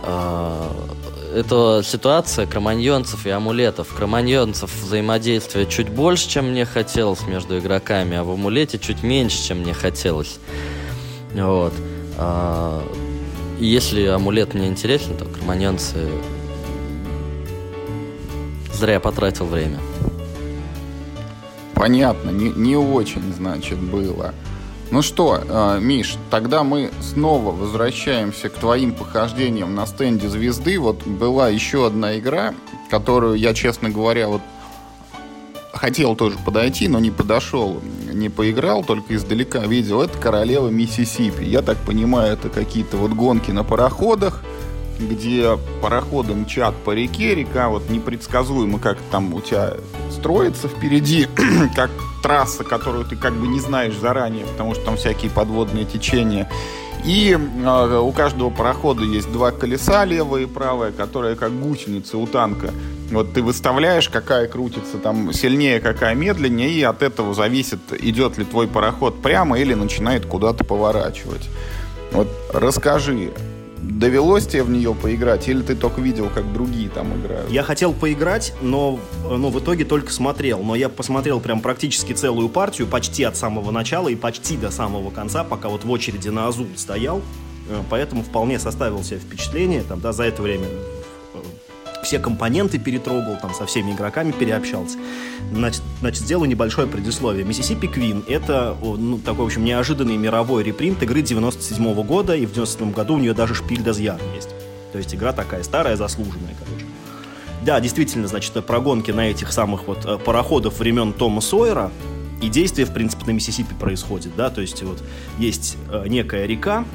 [1.34, 3.94] это ситуация кроманьонцев и амулетов.
[3.94, 9.60] Кроманьонцев взаимодействие чуть больше, чем мне хотелось между игроками, а в амулете чуть меньше, чем
[9.60, 10.40] мне хотелось.
[11.34, 11.74] Вот.
[12.18, 12.84] А,
[13.60, 16.10] если амулет мне интересен, то кроманьонцы
[18.74, 19.80] зря потратил время.
[21.74, 24.34] Понятно, не, не очень, значит, было.
[24.92, 30.78] Ну что, э, Миш, тогда мы снова возвращаемся к твоим похождениям на стенде звезды.
[30.78, 32.54] Вот была еще одна игра,
[32.90, 34.42] которую я, честно говоря, вот
[35.72, 40.02] хотел тоже подойти, но не подошел, не поиграл, только издалека видел.
[40.02, 41.44] Это королева Миссисипи.
[41.46, 44.44] Я так понимаю, это какие-то вот гонки на пароходах,
[45.00, 49.76] где пароходы мчат по реке, река вот непредсказуемо, как там у тебя
[50.12, 51.30] строится впереди,
[51.78, 56.50] как трасса, которую ты как бы не знаешь заранее, потому что там всякие подводные течения.
[57.04, 62.28] И э, у каждого парохода есть два колеса, левое и правое, которые как гусеницы у
[62.28, 62.72] танка.
[63.10, 68.46] Вот ты выставляешь, какая крутится там сильнее, какая медленнее, и от этого зависит, идет ли
[68.46, 71.50] твой пароход прямо или начинает куда-то поворачивать.
[72.12, 73.32] Вот расскажи,
[73.82, 77.50] довелось тебе в нее поиграть, или ты только видел, как другие там играют?
[77.50, 80.62] Я хотел поиграть, но, но в итоге только смотрел.
[80.64, 85.10] Но я посмотрел прям практически целую партию, почти от самого начала и почти до самого
[85.10, 87.22] конца, пока вот в очереди на Азул стоял.
[87.70, 89.84] Э, поэтому вполне составил себе впечатление.
[89.84, 90.68] Там, да, за это время
[92.04, 94.98] все компоненты перетрогал, там со всеми игроками переобщался.
[95.52, 97.46] Значит, значит сделаю небольшое предисловие.
[97.46, 102.46] Mississippi Queen— это ну, такой, в общем, неожиданный мировой репринт игры 97 -го года, и
[102.46, 104.50] в 97 году у нее даже шпиль Дазьяр есть.
[104.92, 106.86] То есть игра такая старая, заслуженная, короче.
[107.66, 111.92] Да, действительно, значит, про гонки на этих самых вот э, пароходов времен Тома Сойера,
[112.42, 115.04] и действие, в принципе, на Миссисипи происходит, да, то есть вот
[115.38, 116.86] есть э, некая река,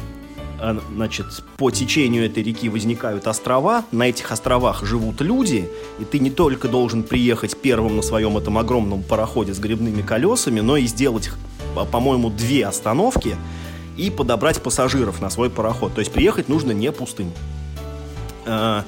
[0.59, 6.31] значит, по течению этой реки возникают острова, на этих островах живут люди, и ты не
[6.31, 11.31] только должен приехать первым на своем этом огромном пароходе с грибными колесами, но и сделать,
[11.91, 13.37] по-моему, две остановки
[13.97, 15.95] и подобрать пассажиров на свой пароход.
[15.95, 17.33] То есть приехать нужно не пустым.
[18.47, 18.83] Э,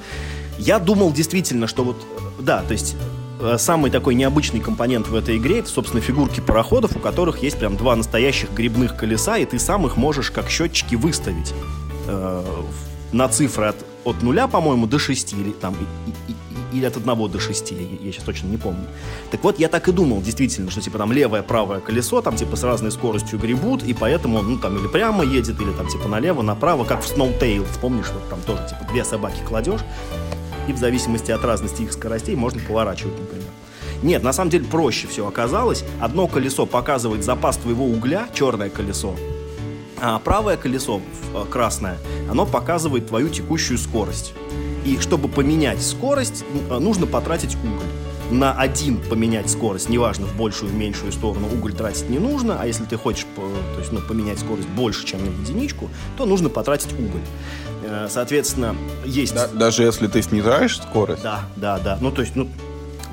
[0.57, 1.97] я думал действительно, что вот,
[2.39, 3.18] да, то есть Э,
[3.57, 7.77] самый такой необычный компонент в этой игре, это, собственно, фигурки пароходов, у которых есть прям
[7.77, 11.53] два настоящих грибных колеса, и ты сам их можешь как счетчики выставить
[12.07, 12.43] э,
[13.11, 15.75] на цифры от, от нуля, по-моему, до 6, или, там,
[16.07, 18.85] и, и, или от 1 до 6, я, я сейчас точно не помню.
[19.31, 22.55] Так вот, я так и думал, действительно, что, типа, там, левое, правое колесо, там, типа,
[22.55, 26.41] с разной скоростью гребут, и поэтому, ну, там, или прямо едет, или, там, типа, налево,
[26.41, 29.81] направо, как в Snowtail, помнишь, вот там тоже, типа, две собаки кладешь,
[30.67, 33.47] и в зависимости от разности их скоростей можно поворачивать, например.
[34.01, 35.83] Нет, на самом деле проще все оказалось.
[35.99, 39.15] Одно колесо показывает запас твоего угля, черное колесо,
[40.01, 41.01] а правое колесо,
[41.33, 41.97] э, красное,
[42.29, 44.33] оно показывает твою текущую скорость.
[44.85, 47.85] И чтобы поменять скорость, э, нужно потратить уголь.
[48.31, 52.67] На один поменять скорость, неважно, в большую, в меньшую сторону, уголь тратить не нужно, а
[52.67, 56.93] если ты хочешь то есть, ну, поменять скорость больше, чем на единичку, то нужно потратить
[56.93, 57.21] уголь.
[57.89, 58.75] Э, соответственно,
[59.05, 59.33] есть...
[59.33, 61.23] Да, даже если ты снижаешь скорость?
[61.23, 61.97] Да, да, да.
[61.99, 62.47] Ну, то есть, ну,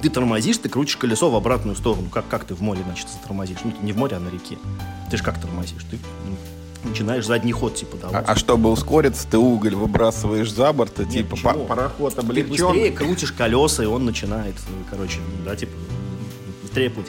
[0.02, 2.08] ты тормозишь, ты крутишь колесо в обратную сторону.
[2.12, 3.58] Как, как ты в море, значит, затормозишь?
[3.64, 4.58] Ну, не в море, а на реке.
[5.10, 5.82] Ты же как тормозишь?
[5.90, 6.36] Ты ну,
[6.88, 8.28] начинаешь задний ход, типа, давать.
[8.28, 11.64] А, а чтобы ускориться, ты уголь выбрасываешь за борт, и, типа, почему?
[11.64, 12.56] пароход облегчен.
[12.56, 14.54] Ты быстрее крутишь колеса, и он начинает,
[14.90, 15.72] короче, да, типа,
[16.90, 17.06] плыть.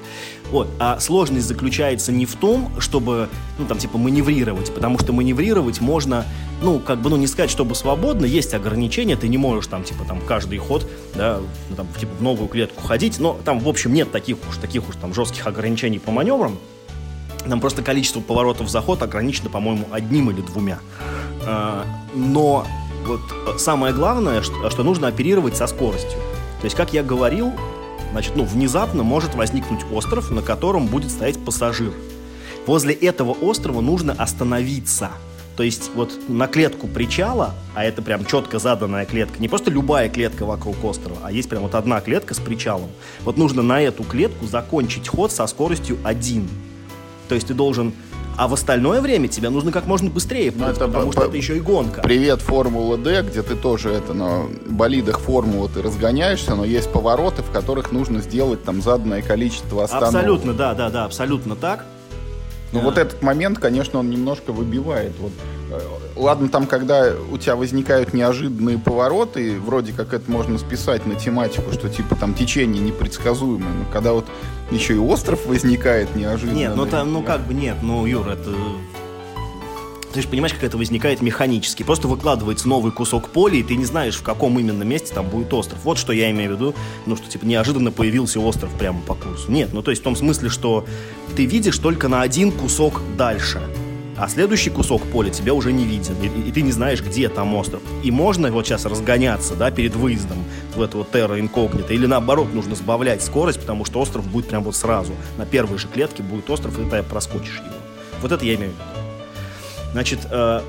[0.51, 0.67] Вот.
[0.79, 6.25] А сложность заключается не в том, чтобы, ну, там, типа, маневрировать, потому что маневрировать можно,
[6.61, 10.05] ну, как бы, ну, не сказать, чтобы свободно, есть ограничения, ты не можешь там, типа,
[10.05, 13.93] там, каждый ход, да, ну, там, типа, в новую клетку ходить, но там, в общем,
[13.93, 16.57] нет таких уж, таких уж там жестких ограничений по маневрам,
[17.47, 20.79] там просто количество поворотов в заход ограничено, по-моему, одним или двумя.
[21.45, 22.65] А, но
[23.05, 26.19] вот самое главное, что нужно оперировать со скоростью.
[26.59, 27.53] То есть, как я говорил,
[28.11, 31.93] Значит, ну, внезапно может возникнуть остров, на котором будет стоять пассажир.
[32.65, 35.11] Возле этого острова нужно остановиться.
[35.55, 40.07] То есть вот на клетку причала, а это прям четко заданная клетка, не просто любая
[40.07, 42.89] клетка вокруг острова, а есть прям вот одна клетка с причалом.
[43.21, 46.47] Вот нужно на эту клетку закончить ход со скоростью 1.
[47.27, 47.93] То есть ты должен
[48.37, 51.57] а в остальное время тебе нужно как можно быстрее плыть, это потому что это еще
[51.57, 52.01] и гонка.
[52.01, 57.41] Привет, Формула D, где ты тоже это на болидах Формулы ты разгоняешься, но есть повороты,
[57.41, 60.15] в которых нужно сделать там заданное количество остановок.
[60.15, 61.85] Абсолютно, да, да, да, абсолютно так.
[62.73, 65.13] Ну, вот этот момент, конечно, он немножко выбивает.
[65.19, 65.31] Вот,
[66.15, 71.71] ладно, там, когда у тебя возникают неожиданные повороты, вроде как это можно списать на тематику,
[71.71, 74.25] что типа там течение непредсказуемое, но когда вот
[74.71, 76.57] еще и остров возникает неожиданно.
[76.57, 78.51] Нет, ну там, ну как бы нет, ну, Юр, это
[80.17, 81.83] ты же понимаешь, как это возникает механически.
[81.83, 85.53] Просто выкладывается новый кусок поля, и ты не знаешь, в каком именно месте там будет
[85.53, 85.77] остров.
[85.83, 86.75] Вот что я имею в виду,
[87.05, 89.51] ну, что, типа, неожиданно появился остров прямо по курсу.
[89.51, 90.85] Нет, ну, то есть в том смысле, что
[91.35, 93.61] ты видишь только на один кусок дальше.
[94.17, 97.53] А следующий кусок поля тебя уже не виден, и, и ты не знаешь, где там
[97.55, 97.81] остров.
[98.03, 100.43] И можно вот сейчас разгоняться, да, перед выездом
[100.75, 104.63] в эту вот терра инкогнито, или наоборот, нужно сбавлять скорость, потому что остров будет прям
[104.63, 105.13] вот сразу.
[105.37, 107.75] На первой же клетке будет остров, и ты проскочишь его.
[108.21, 108.83] Вот это я имею в виду.
[109.91, 110.61] Значит, э,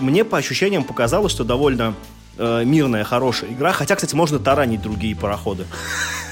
[0.00, 1.94] мне по ощущениям показалось, что довольно
[2.38, 3.72] э, мирная, хорошая игра.
[3.72, 5.66] Хотя, кстати, можно таранить другие пароходы.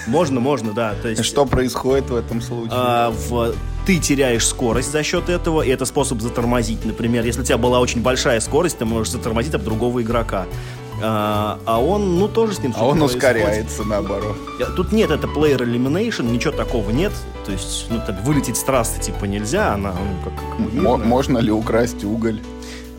[0.07, 0.95] Можно, можно, да.
[1.01, 2.71] То есть, что происходит в этом случае?
[2.73, 3.55] А, в,
[3.87, 6.85] ты теряешь скорость за счет этого, и это способ затормозить.
[6.85, 10.47] Например, если у тебя была очень большая скорость, ты можешь затормозить об другого игрока.
[11.05, 13.17] А, а он, ну, тоже с ним А он происходит.
[13.17, 14.37] ускоряется, наоборот.
[14.77, 17.12] Тут нет, это player elimination, ничего такого нет.
[17.45, 20.35] То есть, ну, так, вылететь с трассы, типа, нельзя, она, ну, как...
[20.35, 22.41] как Можно ли украсть уголь?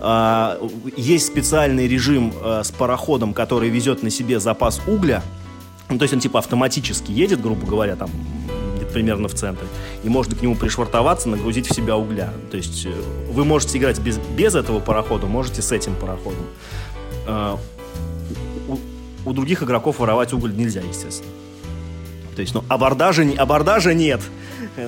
[0.02, 0.60] А,
[0.98, 5.24] есть специальный режим а, с пароходом, который везет на себе запас угля.
[5.90, 8.10] Ну, то есть он, типа, автоматически едет, грубо говоря, там,
[8.94, 9.68] примерно в центре,
[10.04, 12.32] и можно к нему пришвартоваться, нагрузить в себя угля.
[12.52, 12.94] То есть э,
[13.32, 16.46] вы можете играть без, без этого парохода, можете с этим пароходом.
[17.28, 17.58] э,
[18.70, 18.78] у,
[19.30, 21.32] у других игроков воровать уголь нельзя, естественно.
[22.36, 24.22] То есть, ну, абордажа, абордажа нет.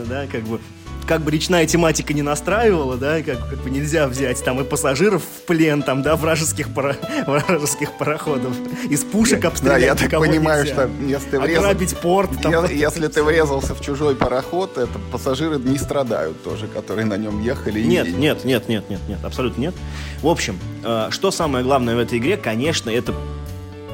[0.07, 0.59] Да, как бы
[1.07, 5.21] как бы речная тематика не настраивала, да, как, как бы нельзя взять там и пассажиров
[5.23, 8.53] в плен, там, да, вражеских, пара, вражеских пароходов,
[8.89, 9.81] из пушек обстрелять.
[9.81, 10.73] Да, я так понимаю, нельзя.
[10.73, 11.65] что если врезал...
[11.65, 12.29] Ограбить порт.
[12.41, 17.17] Там, если, если ты врезался в чужой пароход, это пассажиры не страдают тоже, которые на
[17.17, 17.81] нем ехали.
[17.81, 18.11] Нет, и...
[18.13, 19.75] нет, нет, нет, нет, нет, абсолютно нет.
[20.21, 23.13] В общем, э, что самое главное в этой игре, конечно, это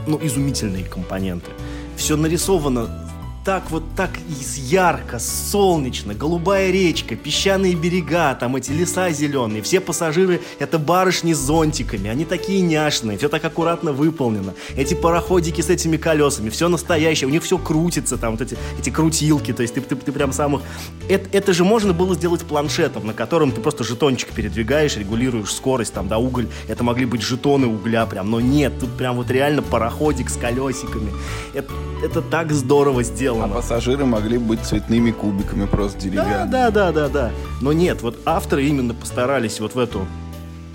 [0.08, 1.52] ну, изумительные компоненты.
[1.98, 3.11] Все нарисовано
[3.44, 4.12] так вот так
[4.56, 11.40] ярко, солнечно, голубая речка, песчаные берега, там эти леса зеленые, все пассажиры это барышни с
[11.40, 14.54] зонтиками, они такие няшные, все так аккуратно выполнено.
[14.76, 18.92] Эти пароходики с этими колесами, все настоящее, у них все крутится, там вот эти, эти
[18.92, 20.62] крутилки, то есть ты, ты, ты прям самых...
[21.10, 25.94] Это, это же можно было сделать планшетом, на котором ты просто жетончик передвигаешь, регулируешь скорость,
[25.94, 29.64] там, да, уголь, это могли быть жетоны угля прям, но нет, тут прям вот реально
[29.64, 31.12] пароходик с колесиками.
[31.56, 31.72] Это,
[32.04, 33.54] это так здорово сделано сделано.
[33.54, 36.52] А пассажиры могли быть цветными кубиками просто деревянными.
[36.52, 37.32] Да, да, да, да, да.
[37.62, 40.06] Но нет, вот авторы именно постарались вот в эту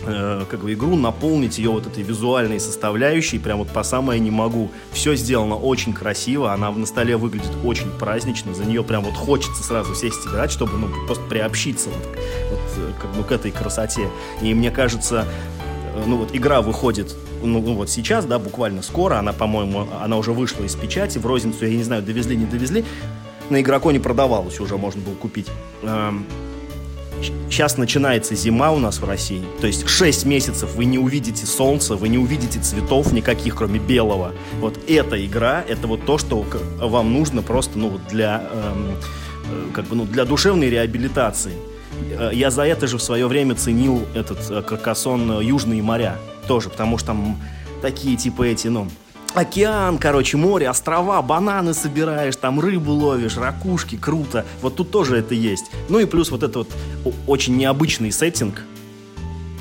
[0.06, 4.30] э, как бы игру наполнить ее вот этой визуальной составляющей, прям вот по самое не
[4.30, 4.70] могу.
[4.92, 9.62] Все сделано очень красиво, она на столе выглядит очень празднично, за нее прям вот хочется
[9.62, 12.06] сразу сесть играть, чтобы ну просто приобщиться вот,
[12.50, 14.08] вот э, как, ну, к этой красоте.
[14.42, 15.26] И мне кажется,
[16.04, 20.32] ну вот игра выходит ну, ну вот сейчас, да, буквально скоро, она, по-моему, она уже
[20.32, 22.84] вышла из печати, в розницу, я не знаю, довезли, не довезли,
[23.50, 25.46] на Игроконе продавалась, уже можно было купить.
[27.50, 31.46] Сейчас эм, начинается зима у нас в России, то есть 6 месяцев вы не увидите
[31.46, 34.32] солнца, вы не увидите цветов никаких, кроме белого.
[34.60, 36.44] Вот эта игра, это вот то, что
[36.80, 38.96] вам нужно просто, ну, для, эм,
[39.50, 41.52] э, как бы, ну, для душевной реабилитации.
[42.18, 46.70] Э, я за это же в свое время ценил этот э, Каркасон Южные моря тоже,
[46.70, 47.40] потому что там
[47.82, 48.88] такие типа эти, ну,
[49.34, 54.46] океан, короче, море, острова, бананы собираешь, там рыбу ловишь, ракушки, круто.
[54.62, 55.70] Вот тут тоже это есть.
[55.88, 56.68] Ну и плюс вот это вот
[57.26, 58.64] очень необычный сеттинг.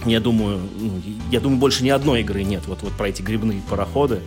[0.05, 3.61] Я думаю, ну, я думаю, больше ни одной игры нет вот, вот про эти грибные
[3.69, 4.21] пароходы.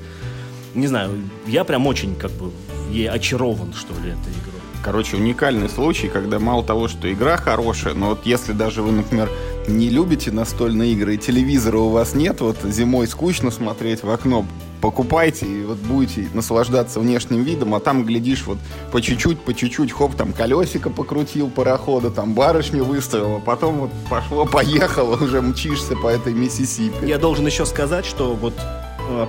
[0.74, 1.12] Не знаю,
[1.46, 2.50] я прям очень как бы
[2.90, 4.57] ей очарован, что ли, этой игрой.
[4.84, 9.28] Короче, уникальный случай, когда мало того, что игра хорошая, но вот если даже вы, например,
[9.66, 14.46] не любите настольные игры, и телевизора у вас нет, вот зимой скучно смотреть в окно,
[14.80, 18.58] покупайте и вот будете наслаждаться внешним видом, а там, глядишь, вот
[18.92, 23.90] по чуть-чуть, по чуть-чуть, хоп, там колесико покрутил парохода, там барышню выставил, а потом вот
[24.08, 27.06] пошло-поехало, уже мчишься по этой Миссисипи.
[27.06, 28.54] Я должен еще сказать, что вот
[29.10, 29.26] э,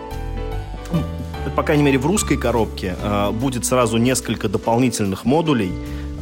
[1.55, 5.71] по крайней мере в русской коробке э, будет сразу несколько дополнительных модулей,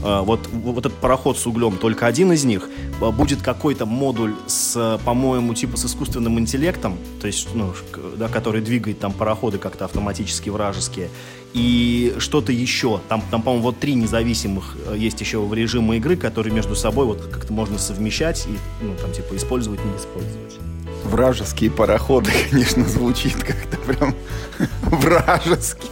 [0.04, 2.70] Э, вот, вот этот пароход с углем, только один из них,
[3.02, 7.74] э, будет какой-то модуль с, по-моему, типа с искусственным интеллектом, то есть, ну,
[8.16, 11.10] да, который двигает там пароходы как-то автоматически вражеские,
[11.54, 13.02] и что-то еще.
[13.10, 17.06] Там, там по-моему, вот три независимых э, есть еще в режиме игры, которые между собой
[17.06, 20.60] вот как-то можно совмещать и, ну, там, типа, использовать, не использовать.
[21.04, 24.16] Вражеские пароходы, конечно, звучит как-то прям
[24.82, 25.88] вражески.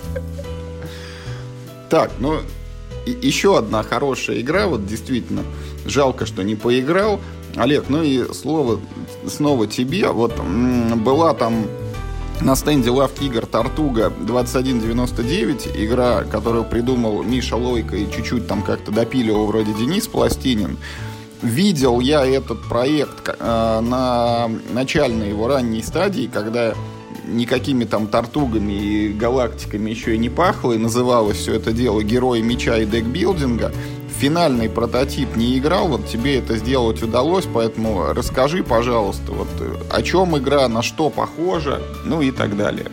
[1.89, 2.39] Так, ну,
[3.05, 5.43] еще одна хорошая игра, вот действительно,
[5.85, 7.19] жалко, что не поиграл.
[7.55, 8.79] Олег, ну и слово
[9.27, 10.09] снова тебе.
[10.09, 11.65] Вот была там
[12.41, 18.91] на стенде лавки игр Тартуга 2199, игра, которую придумал Миша Лойко и чуть-чуть там как-то
[18.91, 20.77] допиливал вроде Денис Пластинин.
[21.41, 26.73] Видел я этот проект э, на начальной его ранней стадии, когда
[27.27, 32.41] никакими там тортугами и галактиками еще и не пахло, и называлось все это дело «Герои
[32.41, 33.71] меча и декбилдинга».
[34.19, 39.47] Финальный прототип не играл, вот тебе это сделать удалось, поэтому расскажи, пожалуйста, вот
[39.91, 42.87] о чем игра, на что похожа, ну и так далее.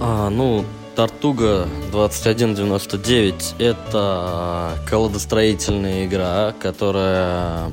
[0.00, 0.64] А, ну,
[0.98, 7.70] Тартуга 2199 это колодостроительная игра, которая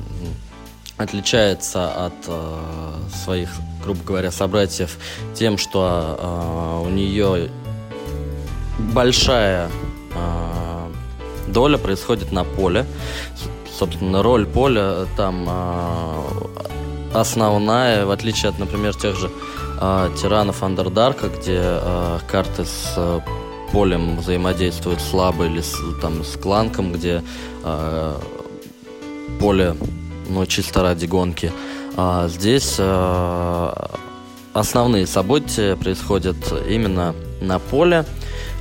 [0.96, 2.58] отличается от э,
[3.24, 3.50] своих
[3.82, 4.96] грубо говоря, собратьев
[5.34, 7.50] тем, что э, у нее
[8.94, 9.70] большая
[10.14, 10.90] э,
[11.48, 12.86] доля происходит на поле.
[13.76, 16.22] Собственно, роль поля там э,
[17.12, 19.32] основная, в отличие от, например, тех же
[19.80, 23.20] э, тиранов Андердарка, где э, карты с э,
[23.72, 27.22] полем взаимодействуют слабо или с, там, с кланком, где
[27.64, 28.14] э,
[29.40, 29.76] поле
[30.28, 31.52] ну, чисто ради гонки.
[31.96, 33.90] А здесь а,
[34.52, 36.36] основные события происходят
[36.68, 38.04] именно на поле.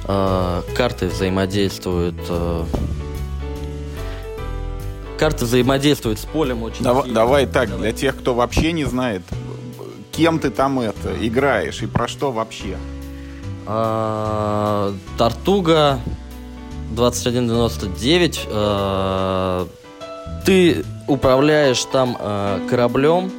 [0.05, 2.65] А, карты взаимодействуют а,
[5.17, 9.21] карты взаимодействуют с полем очень давай, давай так, для тех, кто вообще не знает,
[10.15, 12.77] кем ты там это играешь и про что вообще?
[13.67, 15.99] А, Тартуга
[16.91, 18.47] 2199.
[18.47, 19.67] а,
[20.45, 23.31] Ты управляешь там а, кораблем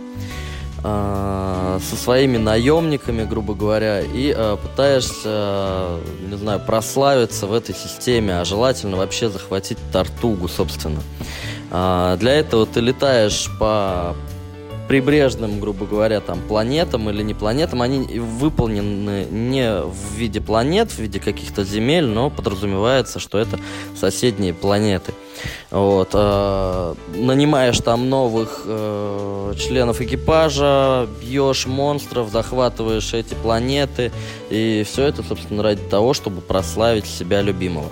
[0.82, 8.96] со своими наемниками, грубо говоря, и пытаешься, не знаю, прославиться в этой системе, а желательно
[8.96, 11.00] вообще захватить Тартугу, собственно.
[11.70, 14.14] Для этого ты летаешь по
[14.88, 20.98] прибрежным, грубо говоря, там планетам или не планетам, они выполнены не в виде планет, в
[20.98, 23.58] виде каких-то земель, но подразумевается, что это
[23.98, 25.12] соседние планеты.
[25.70, 34.12] Вот, э, нанимаешь там новых э, членов экипажа, бьешь монстров, захватываешь эти планеты,
[34.50, 37.90] и все это, собственно, ради того, чтобы прославить себя любимого.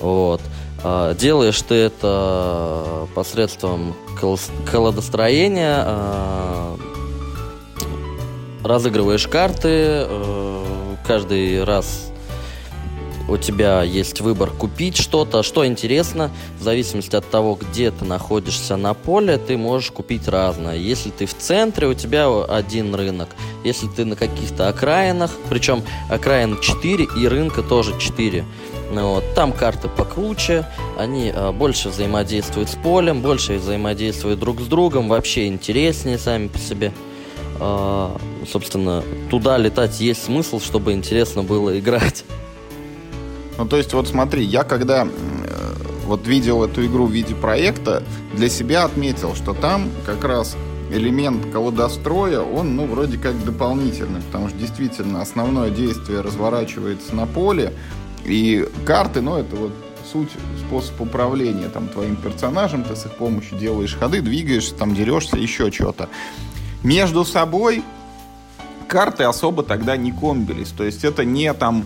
[0.00, 0.40] Вот.
[0.84, 3.94] Делаешь ты это посредством
[4.70, 6.76] колодостроения, а,
[8.62, 10.64] разыгрываешь карты, э,
[11.06, 12.12] каждый раз
[13.28, 15.42] у тебя есть выбор купить что-то.
[15.42, 20.76] Что интересно, в зависимости от того, где ты находишься на поле, ты можешь купить разное.
[20.76, 23.28] Если ты в центре, у тебя один рынок.
[23.64, 28.44] Если ты на каких-то окраинах, причем окраин 4 и рынка тоже 4.
[28.90, 30.64] Ну вот, там карты покруче,
[30.96, 36.58] они а, больше взаимодействуют с полем, больше взаимодействуют друг с другом, вообще интереснее сами по
[36.58, 36.92] себе.
[37.60, 38.16] А,
[38.50, 42.24] собственно, туда летать есть смысл, чтобы интересно было играть.
[43.58, 45.08] Ну, то есть, вот смотри, я когда э,
[46.06, 48.02] вот видел эту игру в виде проекта,
[48.34, 50.56] для себя отметил, что там как раз
[50.90, 57.74] элемент колодостроя, он, ну, вроде как дополнительный, потому что действительно основное действие разворачивается на поле,
[58.28, 59.72] и карты, ну, это вот
[60.10, 60.30] суть,
[60.66, 65.70] способ управления там твоим персонажем, ты с их помощью делаешь ходы, двигаешься, там дерешься, еще
[65.70, 66.08] что-то.
[66.82, 67.82] Между собой
[68.86, 71.84] карты особо тогда не комбились, то есть это не там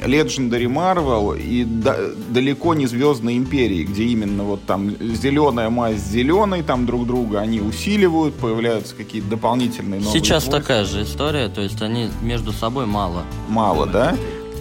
[0.00, 1.96] Legendary Marvel и да-
[2.28, 7.40] далеко не Звездные Империи, где именно вот там зеленая мазь с зеленой, там друг друга
[7.40, 10.60] они усиливают, появляются какие-то дополнительные новые Сейчас свойства.
[10.60, 13.22] такая же история, то есть они между собой мало.
[13.48, 14.14] Мало, да?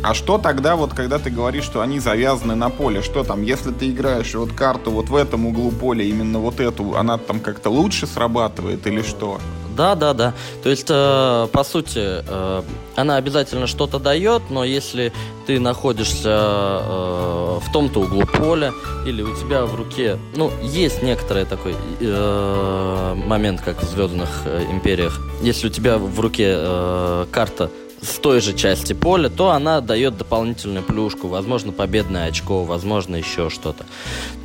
[0.03, 3.71] А что тогда, вот когда ты говоришь, что они завязаны на поле, что там, если
[3.71, 7.69] ты играешь вот карту вот в этом углу поля, именно вот эту, она там как-то
[7.69, 9.39] лучше срабатывает или что?
[9.77, 10.33] Да, да, да.
[10.61, 12.63] То есть, э, по сути, э,
[12.95, 15.13] она обязательно что-то дает, но если
[15.47, 18.73] ты находишься э, в том-то углу поля,
[19.07, 24.65] или у тебя в руке, ну, есть некоторый такой э, момент, как в Звездных э,
[24.69, 25.19] империях.
[25.41, 27.71] Если у тебя в руке э, карта
[28.03, 33.49] с той же части поля, то она дает дополнительную плюшку, возможно, победное очко, возможно, еще
[33.49, 33.85] что-то.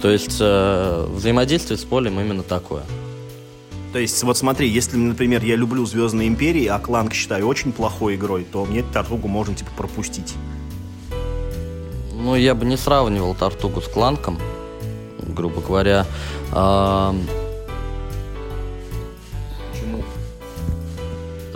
[0.01, 2.83] То есть э, взаимодействие с полем именно такое.
[3.93, 8.17] То есть, вот смотри, если, например, я люблю Звездные Империи, а Кланк считаю очень плохой
[8.17, 10.35] игрой, то мне Тартугу можно, типа, пропустить.
[12.13, 14.39] Ну, я бы не сравнивал Тартугу с Кланком,
[15.23, 16.05] грубо говоря.
[16.53, 17.48] Ам, Почему?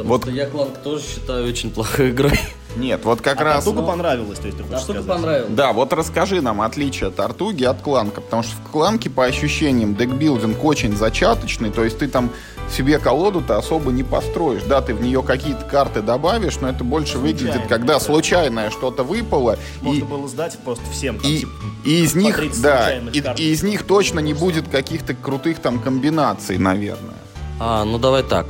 [0.03, 2.39] Потому Вот- что я Кланк тоже считаю очень плохой игрой.
[2.77, 3.65] Нет, вот как А раз...
[3.65, 5.21] Тартуга понравилось, то есть ты хочешь Тартуга сказать?
[5.23, 5.53] понравилось.
[5.55, 10.65] Да, вот расскажи нам отличие Тартуги от Кланка, потому что в Кланке, по ощущениям, декбилдинг
[10.65, 12.31] очень зачаточный, то есть ты там
[12.75, 14.63] себе колоду-то особо не построишь.
[14.67, 18.01] Да, ты в нее какие-то карты добавишь, но это больше выглядит, Случайно, когда да.
[18.01, 21.19] случайное что-то выпало, и, Можно было сдать просто всем.
[21.19, 21.51] Там, и, типа,
[21.85, 23.39] и из них, 30 да, и, карт.
[23.39, 27.17] и из них точно не будет каких-то крутых там комбинаций, наверное.
[27.61, 28.47] А, ну давай так.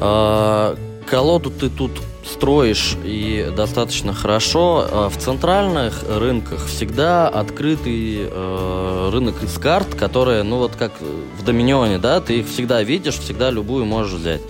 [0.00, 0.76] А,
[1.08, 1.92] колоду ты тут
[2.24, 4.86] строишь и достаточно хорошо.
[4.90, 11.44] А в центральных рынках всегда открытый э, рынок из карт, которые, ну вот как в
[11.44, 14.42] Доминионе, да, ты их всегда видишь, всегда любую можешь взять.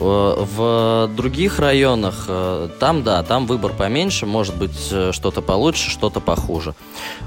[0.00, 2.28] В других районах,
[2.78, 6.76] там, да, там выбор поменьше, может быть, э, что-то получше, что-то похуже.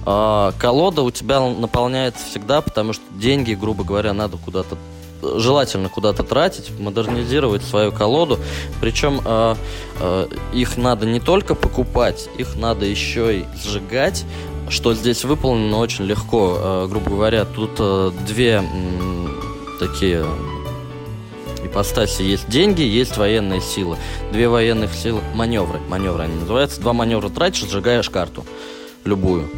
[0.06, 4.78] А, Колода у тебя наполняется всегда, потому что деньги, грубо говоря, надо куда-то
[5.22, 8.40] желательно куда-то тратить, модернизировать свою колоду.
[8.80, 9.56] Причем э,
[10.00, 14.26] э, их надо не только покупать, их надо еще и сжигать,
[14.70, 16.58] что здесь выполнено очень легко.
[16.58, 19.36] Э, грубо говоря, тут э, две м,
[19.80, 20.26] такие
[21.64, 23.98] ипостаси есть деньги, есть военная сила.
[24.32, 26.82] Две военных силы, маневры, маневры они называются.
[26.82, 28.46] Два маневра тратишь, сжигаешь карту,
[29.06, 29.50] любую,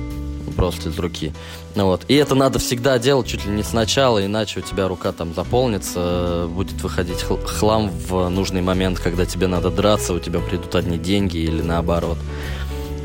[0.52, 1.34] просто из руки.
[1.76, 2.04] Ну вот.
[2.08, 6.00] И это надо всегда делать чуть ли не сначала, иначе у тебя рука там заполнится,
[6.00, 10.76] э, будет выходить хл- хлам в нужный момент, когда тебе надо драться, у тебя придут
[10.76, 12.18] одни деньги или наоборот.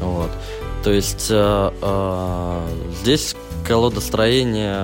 [0.00, 0.30] Вот.
[0.84, 2.68] То есть э, э,
[3.02, 3.34] здесь
[3.66, 4.76] колодостроение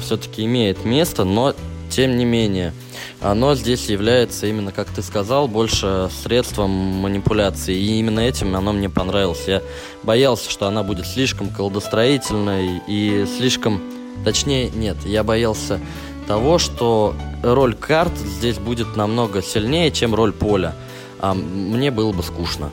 [0.00, 1.54] все-таки имеет место, но
[1.90, 2.72] тем не менее,
[3.20, 7.74] оно здесь является именно, как ты сказал, больше средством манипуляции.
[7.74, 9.44] И именно этим оно мне понравилось.
[9.46, 9.62] Я
[10.02, 13.82] боялся, что она будет слишком колдостроительной и слишком...
[14.24, 15.80] Точнее, нет, я боялся
[16.26, 20.74] того, что роль карт здесь будет намного сильнее, чем роль поля.
[21.18, 22.70] А мне было бы скучно.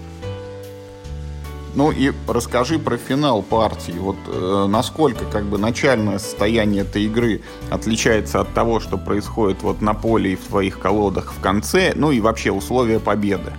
[1.75, 3.95] Ну и расскажи про финал партии.
[3.97, 9.81] Вот э, насколько как бы начальное состояние этой игры отличается от того, что происходит вот
[9.81, 13.53] на поле и в твоих колодах в конце, ну и вообще условия победы.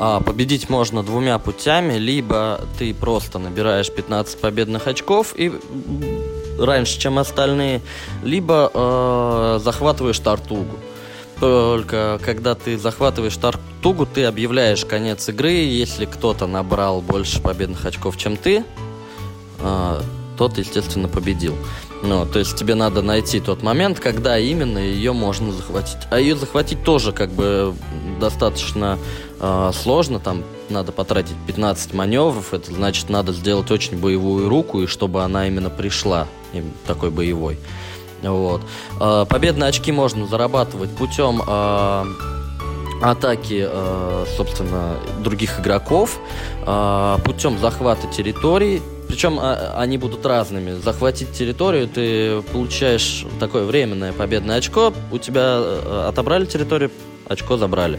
[0.00, 1.94] А, победить можно двумя путями.
[1.94, 5.52] Либо ты просто набираешь 15 победных очков и
[6.58, 7.82] раньше, чем остальные,
[8.22, 10.76] либо э, захватываешь Тартугу.
[11.40, 15.52] Только когда ты захватываешь Тартугу, ты объявляешь конец игры.
[15.52, 18.64] Если кто-то набрал больше победных очков, чем ты,
[19.60, 20.00] э,
[20.36, 21.54] тот, естественно, победил.
[22.02, 25.98] Ну, то есть тебе надо найти тот момент, когда именно ее можно захватить.
[26.10, 27.74] А ее захватить тоже как бы
[28.20, 28.98] достаточно
[29.40, 30.20] э, сложно.
[30.20, 32.54] Там надо потратить 15 маневров.
[32.54, 36.26] Это значит, надо сделать очень боевую руку, и чтобы она именно пришла
[36.86, 37.58] такой боевой.
[38.22, 38.62] Вот.
[39.00, 42.04] Э, победные очки можно зарабатывать путем э,
[43.02, 46.18] атаки, э, собственно, других игроков,
[47.24, 48.82] путем захвата территорий.
[49.06, 50.72] Причем они будут разными.
[50.72, 54.92] Захватить территорию ты получаешь такое временное победное очко.
[55.10, 55.62] У тебя
[56.06, 56.90] отобрали территорию,
[57.26, 57.98] очко забрали.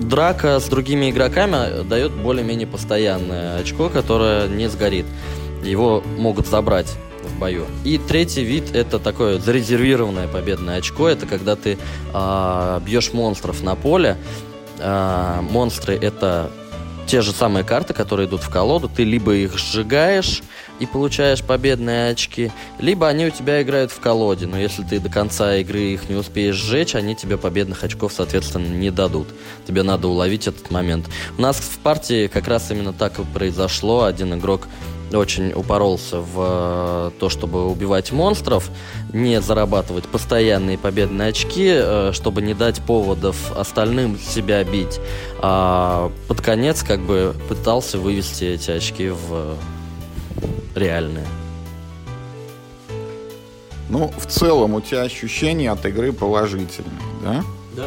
[0.00, 5.06] Драка с другими игроками дает более-менее постоянное очко, которое не сгорит.
[5.64, 6.94] Его могут забрать
[7.28, 7.66] в бою.
[7.84, 11.08] И третий вид это такое зарезервированное победное очко.
[11.08, 11.78] Это когда ты
[12.12, 14.16] э, бьешь монстров на поле.
[14.78, 16.50] Э, монстры это
[17.08, 18.88] те же самые карты, которые идут в колоду.
[18.94, 20.42] Ты либо их сжигаешь
[20.78, 24.46] и получаешь победные очки, либо они у тебя играют в колоде.
[24.46, 28.66] Но если ты до конца игры их не успеешь сжечь, они тебе победных очков, соответственно,
[28.66, 29.28] не дадут.
[29.66, 31.06] Тебе надо уловить этот момент.
[31.38, 34.04] У нас в партии как раз именно так и произошло.
[34.04, 34.68] Один игрок
[35.12, 38.70] очень упоролся в э, то, чтобы убивать монстров,
[39.12, 45.00] не зарабатывать постоянные победные очки, э, чтобы не дать поводов остальным себя бить.
[45.40, 49.56] А под конец как бы пытался вывести эти очки в
[50.74, 51.26] реальные.
[53.88, 57.44] Ну, в целом у тебя ощущения от игры положительные, да?
[57.74, 57.86] Да.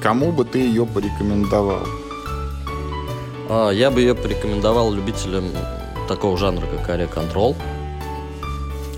[0.00, 1.86] Кому бы ты ее порекомендовал?
[3.48, 5.44] А, я бы ее порекомендовал любителям
[6.06, 7.56] такого жанра, как Area Control.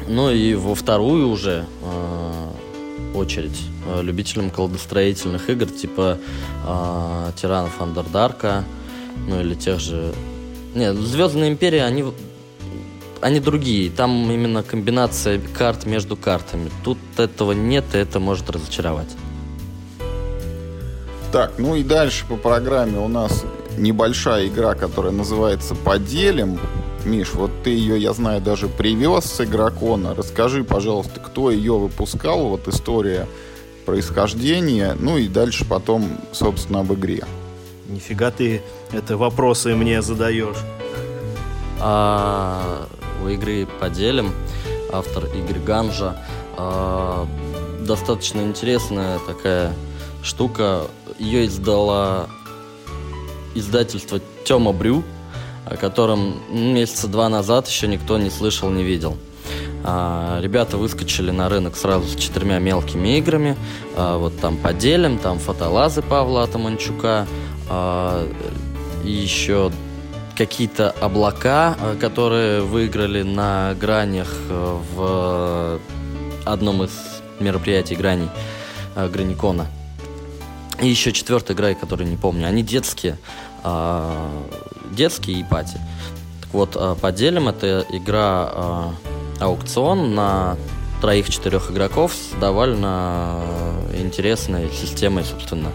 [0.09, 2.47] Ну и во вторую уже э,
[3.15, 6.19] очередь э, любителям колдостроительных игр типа
[6.67, 8.65] э, Тиранов Андердарка,
[9.27, 10.13] ну или тех же...
[10.75, 12.05] Нет, Звездные Империи, они,
[13.21, 13.91] они другие.
[13.91, 16.71] Там именно комбинация карт между картами.
[16.85, 19.17] Тут этого нет, и это может разочаровать.
[21.33, 23.45] Так, ну и дальше по программе у нас
[23.77, 26.59] небольшая игра, которая называется «Поделим».
[27.07, 30.15] Миш, вот ты ее, я знаю, даже привез с игрокона.
[30.15, 33.29] Расскажи, пожалуйста, кто ее выпускал, вот история
[33.87, 37.25] происхождения, ну и дальше потом, собственно, об игре.
[37.89, 40.57] Нифига ты это вопросы мне задаешь.
[41.81, 42.89] А,
[43.25, 44.33] у игры поделим.
[44.93, 46.17] Автор Игорь Ганжа.
[46.57, 47.29] А,
[47.87, 49.73] достаточно интересная такая
[50.25, 50.83] штука.
[51.21, 52.27] Ее издала
[53.55, 55.05] издательство Тёма Брю
[55.67, 59.17] о котором месяца два назад еще никто не слышал, не видел.
[59.85, 63.57] А, ребята выскочили на рынок сразу с четырьмя мелкими играми.
[63.97, 67.27] А, вот там поделим, там фотолазы Павла Атаманчука,
[67.69, 68.29] а,
[69.05, 69.73] еще
[70.37, 75.81] какие-то облака, которые выиграли на гранях в
[76.45, 76.91] одном из
[77.41, 78.29] мероприятий граней
[78.95, 79.67] Граникона.
[80.81, 82.47] И еще четвертая игра, которую не помню.
[82.47, 83.17] Они детские.
[83.69, 84.31] А,
[84.93, 85.81] детские и пати.
[86.41, 88.95] Так вот, а, поделим, это игра а,
[89.41, 90.57] аукцион на
[91.01, 93.43] троих-четырех игроков с довольно
[93.99, 95.71] интересной системой, собственно,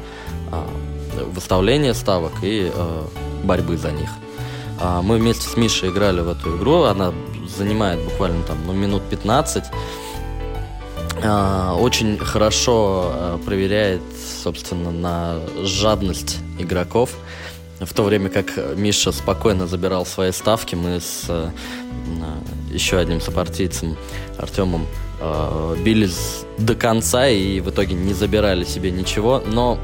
[1.28, 2.72] выставления ставок и
[3.44, 4.10] борьбы за них.
[5.04, 7.14] Мы вместе с Мишей играли в эту игру, она
[7.56, 9.66] занимает буквально там ну, минут 15.
[11.80, 14.02] Очень хорошо проверяет,
[14.44, 17.12] собственно, на жадность игроков.
[17.82, 21.50] В то время как Миша спокойно забирал свои ставки, мы с э,
[22.72, 23.98] еще одним сопартийцем
[24.38, 24.86] Артемом
[25.20, 29.80] э, бились до конца и в итоге не забирали себе ничего, но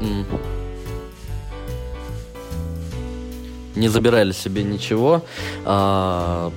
[3.74, 5.24] не забирали себе ничего.
[5.64, 6.52] А,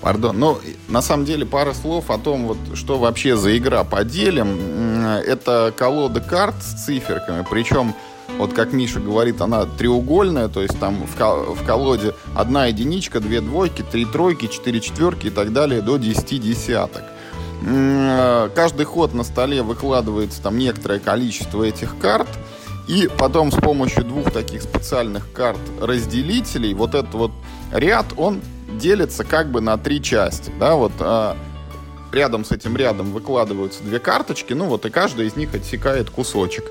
[0.00, 0.38] Пардон.
[0.38, 5.04] Ну, на самом деле, пара слов о том, вот, что вообще за игра по делям.
[5.04, 7.44] Это колода карт с циферками.
[7.48, 7.94] Причем,
[8.38, 13.40] вот как Миша говорит, она треугольная, то есть там в, в колоде одна единичка, две
[13.40, 17.04] двойки, три тройки, четыре четверки и так далее до десяти десяток.
[18.54, 22.28] Каждый ход на столе выкладывается там некоторое количество этих карт.
[22.86, 27.32] И потом с помощью двух таких специальных карт разделителей вот этот вот
[27.72, 28.40] ряд, он
[28.80, 30.52] делится как бы на три части.
[30.60, 31.36] Да, вот а,
[32.12, 36.64] рядом с этим рядом выкладываются две карточки, ну вот и каждая из них отсекает кусочек.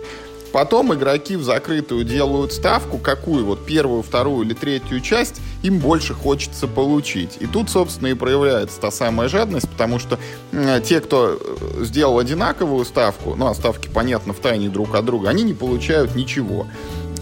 [0.52, 6.14] Потом игроки в закрытую делают ставку, какую вот первую, вторую или третью часть им больше
[6.14, 7.38] хочется получить.
[7.40, 10.20] И тут, собственно, и проявляется та самая жадность, потому что
[10.52, 11.40] э, те, кто
[11.80, 16.16] сделал одинаковую ставку, ну, а ставки, понятно, в тайне друг от друга, они не получают
[16.16, 16.68] ничего.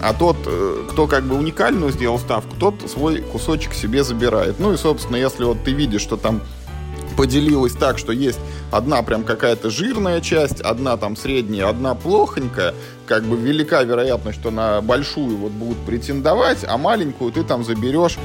[0.01, 4.59] А тот, э, кто как бы уникальную сделал ставку, тот свой кусочек себе забирает.
[4.59, 6.41] Ну и, собственно, если вот ты видишь, что там
[7.13, 8.39] поделилось так, что есть
[8.71, 12.73] одна прям какая-то жирная часть, одна там средняя, одна плохонькая,
[13.05, 18.17] как бы велика вероятность, что на большую вот будут претендовать, а маленькую ты там заберешь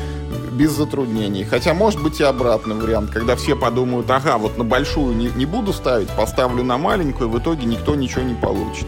[0.53, 1.45] без затруднений.
[1.45, 5.47] Хотя может быть и обратный вариант, когда все подумают, ага, вот на большую не, не
[5.47, 8.86] буду ставить, поставлю на маленькую, в итоге никто ничего не получит.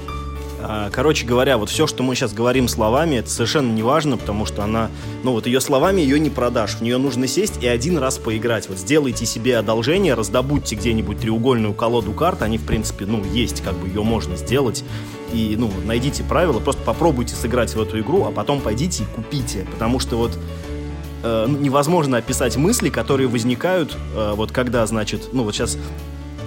[0.62, 4.46] А, короче говоря, вот все, что мы сейчас говорим словами, это совершенно не важно, потому
[4.46, 4.90] что она,
[5.22, 6.74] ну вот ее словами ее не продашь.
[6.76, 8.68] В нее нужно сесть и один раз поиграть.
[8.68, 13.74] Вот сделайте себе одолжение, раздобудьте где-нибудь треугольную колоду карт, они, в принципе, ну, есть, как
[13.74, 14.84] бы ее можно сделать.
[15.32, 19.66] И, ну, найдите правила, просто попробуйте сыграть в эту игру, а потом пойдите и купите.
[19.70, 20.36] Потому что вот
[21.22, 25.78] э, ну, невозможно описать мысли, которые возникают, э, вот когда, значит, ну вот сейчас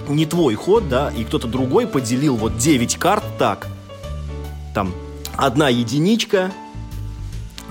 [0.08, 3.68] не твой ход, да, и кто-то другой поделил вот 9 карт так,
[4.74, 4.92] там
[5.36, 6.52] одна единичка,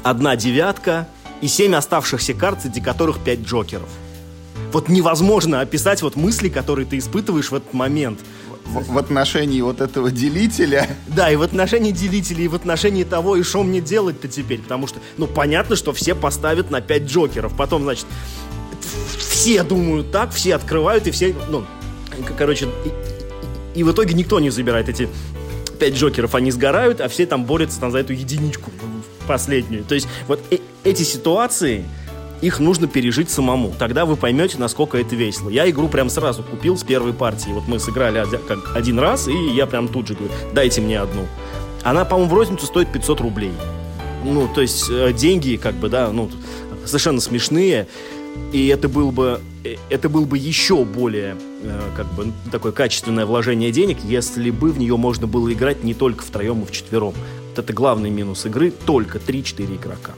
[0.01, 1.07] одна девятка
[1.41, 3.89] и семь оставшихся карт, среди которых пять джокеров.
[4.71, 8.19] Вот невозможно описать вот мысли, которые ты испытываешь в этот момент.
[8.65, 10.87] В, в отношении вот этого делителя.
[11.07, 14.61] Да, и в отношении делителя, и в отношении того, и что мне делать-то теперь.
[14.61, 17.55] Потому что, ну, понятно, что все поставят на 5 джокеров.
[17.57, 18.05] Потом, значит,
[19.17, 21.65] все думают так, все открывают, и все, ну,
[22.37, 22.69] короче,
[23.75, 25.09] и, и в итоге никто не забирает эти
[25.83, 28.71] пять Джокеров, они сгорают, а все там борются там за эту единичку
[29.27, 29.83] последнюю.
[29.83, 31.83] То есть вот э эти ситуации,
[32.41, 33.73] их нужно пережить самому.
[33.77, 35.49] Тогда вы поймете, насколько это весело.
[35.49, 37.49] Я игру прям сразу купил с первой партии.
[37.49, 41.25] Вот мы сыграли как один раз, и я прям тут же говорю, дайте мне одну.
[41.83, 43.51] Она, по-моему, в розницу стоит 500 рублей.
[44.23, 46.29] Ну, то есть э, деньги, как бы, да, ну,
[46.85, 47.87] совершенно смешные.
[48.51, 53.25] И это был бы, э, это был бы еще более э, как бы такое качественное
[53.25, 57.13] вложение денег, если бы в нее можно было играть не только втроем и вчетвером.
[57.49, 60.13] Вот это главный минус игры, только 3-4 игрока.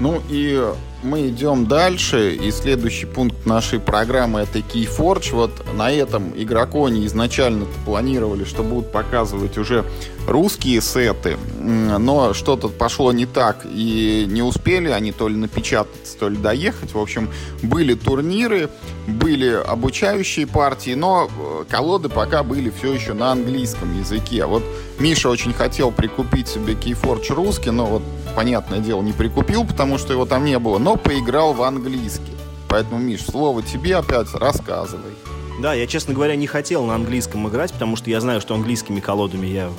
[0.00, 0.72] Ну и
[1.04, 5.34] мы идем дальше, и следующий пункт нашей программы это Keyforge.
[5.34, 9.84] Вот на этом игроконе изначально планировали, что будут показывать уже
[10.26, 16.28] русские сеты, но что-то пошло не так, и не успели они то ли напечататься, то
[16.28, 16.94] ли доехать.
[16.94, 17.30] В общем,
[17.62, 18.70] были турниры,
[19.06, 24.46] были обучающие партии, но э, колоды пока были все еще на английском языке.
[24.46, 24.62] Вот
[24.98, 28.02] Миша очень хотел прикупить себе Keyforge русский, но вот,
[28.34, 32.32] понятное дело, не прикупил, потому что его там не было, но поиграл в английский.
[32.68, 35.12] Поэтому, Миш, слово тебе опять, рассказывай.
[35.60, 38.98] Да, я, честно говоря, не хотел на английском играть, потому что я знаю, что английскими
[39.00, 39.70] колодами я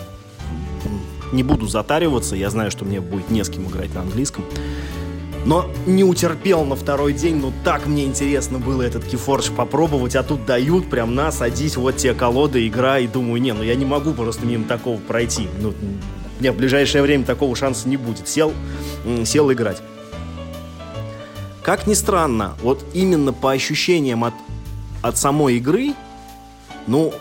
[1.35, 4.45] не буду затариваться, я знаю, что мне будет не с кем играть на английском.
[5.45, 10.23] Но не утерпел на второй день, ну так мне интересно было этот Кефорж попробовать, а
[10.23, 13.85] тут дают прям на, садись, вот те колоды, игра, и думаю, не, ну я не
[13.85, 15.47] могу просто мимо такого пройти.
[15.61, 15.75] Ну,
[16.39, 18.27] меня в ближайшее время такого шанса не будет.
[18.27, 18.53] Сел,
[19.23, 19.81] сел играть.
[21.61, 24.33] Как ни странно, вот именно по ощущениям от,
[25.01, 25.93] от самой игры,
[26.87, 27.13] ну,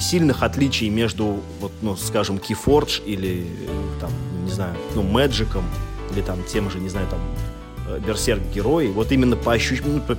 [0.00, 3.46] сильных отличий между, вот, ну, скажем, Keyforge или,
[4.00, 4.10] там,
[4.44, 5.60] не знаю, ну, Magic
[6.12, 7.20] или там тем же, не знаю, там,
[8.06, 10.16] Берсерк Герой, вот именно по ощущениям, ну,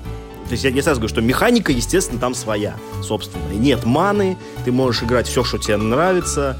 [0.49, 3.53] то есть я не сразу говорю, что механика, естественно, там своя, собственно.
[3.53, 6.57] Нет маны, ты можешь играть все, что тебе нравится,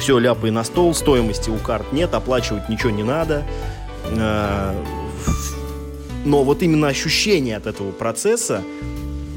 [0.00, 3.44] все ляпай на стол, стоимости у карт нет, оплачивать ничего не надо.
[4.06, 4.74] Э,
[6.24, 8.64] но вот именно ощущение от этого процесса,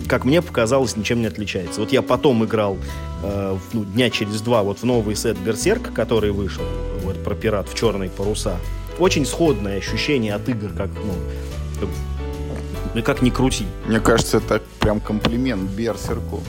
[0.08, 1.80] как мне показалось, ничем не отличается.
[1.80, 2.78] Вот я потом играл
[3.24, 6.64] э, ну, дня через два вот в новый сет Берсерк, который вышел,
[7.04, 8.58] вот про пират в черные паруса.
[9.00, 11.90] Очень сходное ощущение от игр, как, ну,
[12.94, 13.66] как, как ни крути.
[13.86, 16.42] Мне кажется, это прям комплимент Берсерку.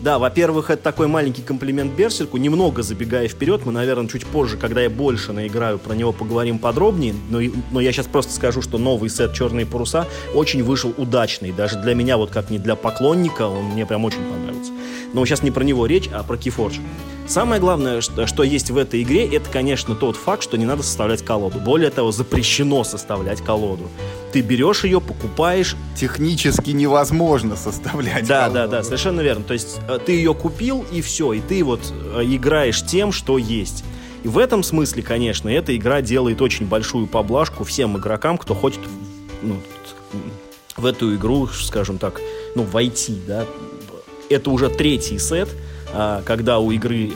[0.00, 2.36] Да, во-первых, это такой маленький комплимент Берсерку.
[2.36, 7.14] Немного забегая вперед, мы, наверное, чуть позже, когда я больше наиграю, про него поговорим подробнее.
[7.30, 7.40] Но,
[7.72, 11.50] но я сейчас просто скажу, что новый сет «Черные паруса» очень вышел удачный.
[11.50, 14.72] Даже для меня, вот как не для поклонника, он мне прям очень понравился.
[15.14, 16.80] Но сейчас не про него речь, а про Keyforge.
[17.26, 20.82] Самое главное, что, что есть в этой игре, это, конечно, тот факт, что не надо
[20.82, 21.58] составлять колоду.
[21.58, 23.88] Более того, запрещено составлять колоду.
[24.32, 25.76] Ты берешь ее, покупаешь.
[25.94, 28.54] Технически невозможно составлять Да, колоду.
[28.54, 29.44] да, да, совершенно верно.
[29.44, 31.34] То есть э, ты ее купил, и все.
[31.34, 31.80] И ты вот
[32.14, 33.84] э, играешь тем, что есть.
[34.24, 38.80] И в этом смысле, конечно, эта игра делает очень большую поблажку всем игрокам, кто хочет
[39.42, 39.56] ну,
[40.76, 42.20] в эту игру, скажем так,
[42.54, 43.44] ну, войти, да.
[44.30, 45.48] Это уже третий сет,
[45.92, 47.12] а, когда у игры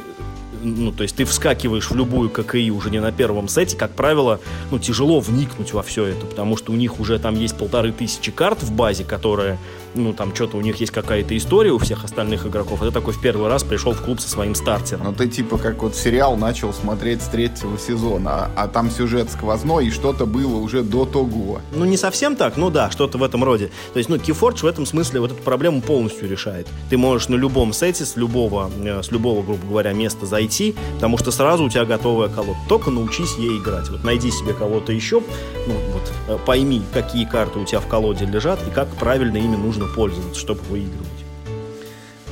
[0.65, 4.41] ну, то есть ты вскакиваешь в любую ККИ уже не на первом сете, как правило,
[4.71, 8.31] ну, тяжело вникнуть во все это, потому что у них уже там есть полторы тысячи
[8.31, 9.59] карт в базе, которые
[9.95, 13.13] ну, там что-то у них есть какая-то история у всех остальных игроков, а ты такой
[13.13, 15.07] в первый раз пришел в клуб со своим стартером.
[15.07, 19.31] Ну, ты типа как вот сериал начал смотреть с третьего сезона, а, а там сюжет
[19.31, 21.61] сквозной, и что-то было уже до того.
[21.75, 23.71] Ну, не совсем так, ну да, что-то в этом роде.
[23.93, 26.67] То есть, ну, Keyforge в этом смысле вот эту проблему полностью решает.
[26.91, 31.19] Ты можешь на любом сете с любого, э, с любого, грубо говоря, места зайти, потому
[31.19, 32.59] что сразу у тебя готовая колода.
[32.69, 33.89] Только научись ей играть.
[33.91, 35.23] Вот найди себе кого-то еще,
[35.67, 39.57] ну, вот, э, пойми, какие карты у тебя в колоде лежат и как правильно ими
[39.57, 41.09] нужно нужно пользоваться, чтобы выигрывать.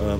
[0.01, 0.19] Э,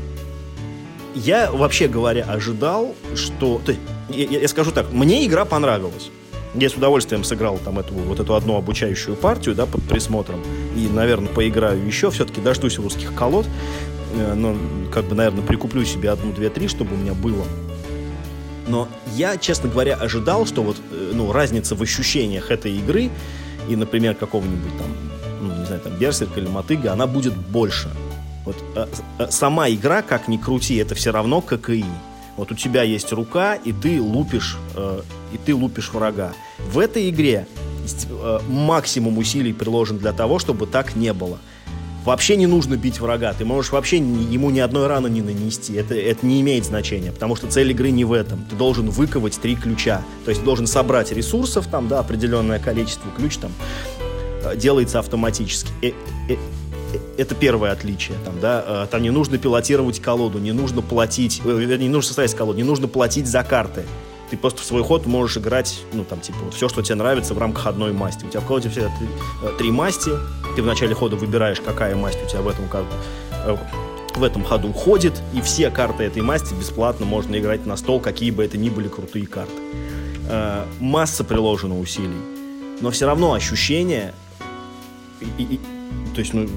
[1.15, 3.61] я, вообще говоря, ожидал, что...
[3.65, 3.75] То,
[4.09, 6.11] я, я скажу так, мне игра понравилась.
[6.55, 10.41] Я с удовольствием сыграл там эту, вот эту одну обучающую партию, да, под присмотром.
[10.77, 12.11] И, наверное, поиграю еще.
[12.11, 13.47] Все-таки дождусь русских колод.
[14.15, 14.57] Э, но,
[14.93, 17.45] как бы, наверное, прикуплю себе одну, две, три, чтобы у меня было.
[18.67, 23.11] Но я, честно говоря, ожидал, что вот, э, ну, разница в ощущениях этой игры
[23.69, 27.89] и, например, какого-нибудь там ну, не знаю, там, Берсерк или Мотыга, она будет больше.
[28.45, 28.89] Вот а,
[29.19, 31.85] а, сама игра, как ни крути, это все равно ККИ.
[32.37, 36.33] Вот у тебя есть рука, и ты лупишь, э, и ты лупишь врага.
[36.59, 37.47] В этой игре
[38.09, 41.39] э, максимум усилий приложен для того, чтобы так не было.
[42.05, 45.95] Вообще не нужно бить врага, ты можешь вообще ему ни одной раны не нанести, это,
[45.95, 48.43] это не имеет значения, потому что цель игры не в этом.
[48.49, 53.37] Ты должен выковать три ключа, то есть должен собрать ресурсов, там, да, определенное количество, ключ
[53.37, 53.53] там,
[54.57, 55.71] делается автоматически.
[55.83, 55.93] Э,
[56.29, 56.37] э,
[57.17, 58.17] это первое отличие.
[58.25, 62.65] Там, да, там не нужно пилотировать колоду, не нужно платить, не нужно составить колоду, не
[62.65, 63.85] нужно платить за карты.
[64.31, 67.35] Ты просто в свой ход можешь играть, ну, там, типа, вот все, что тебе нравится
[67.35, 68.25] в рамках одной масти.
[68.25, 69.09] У тебя в колоде все три,
[69.59, 70.11] три масти,
[70.57, 72.65] ты в начале хода выбираешь, какая масть у тебя в этом,
[74.15, 78.31] в этом ходу ходит, и все карты этой масти бесплатно можно играть на стол, какие
[78.31, 79.53] бы это ни были крутые карты.
[80.79, 82.21] Масса приложена усилий,
[82.81, 84.15] но все равно ощущение
[85.21, 85.61] и, и,
[86.15, 86.49] то есть, ну,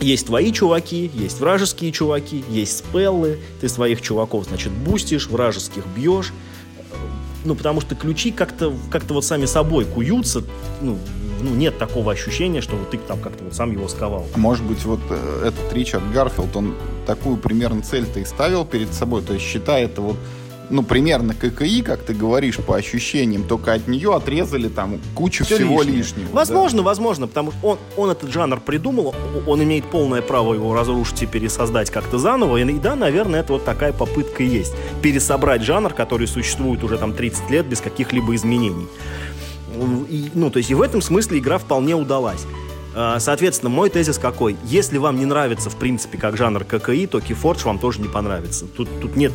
[0.00, 6.32] есть твои чуваки, есть вражеские чуваки, есть спеллы, ты своих чуваков, значит, бустишь, вражеских бьешь,
[7.44, 10.44] ну, потому что ключи как-то как вот сами собой куются,
[10.82, 10.98] ну,
[11.40, 14.26] ну, нет такого ощущения, что вот ты там как-то вот сам его сковал.
[14.36, 16.74] Может быть, вот э, этот Ричард Гарфилд, он
[17.06, 20.16] такую примерно цель-то и ставил перед собой, то есть считает это вот
[20.70, 25.56] ну, примерно ККИ, как ты говоришь, по ощущениям, только от нее отрезали там кучу Все
[25.56, 25.96] всего лишнего.
[25.96, 26.84] лишнего возможно, да.
[26.84, 29.14] возможно, потому что он, он этот жанр придумал,
[29.46, 33.64] он имеет полное право его разрушить и пересоздать как-то заново, и да, наверное, это вот
[33.64, 34.74] такая попытка и есть.
[35.02, 38.86] Пересобрать жанр, который существует уже там 30 лет без каких-либо изменений.
[40.08, 42.44] И, ну, то есть и в этом смысле игра вполне удалась.
[42.94, 44.56] А, соответственно, мой тезис какой?
[44.64, 48.66] Если вам не нравится, в принципе, как жанр ККИ, то Keyforge вам тоже не понравится.
[48.66, 49.32] Тут, тут нет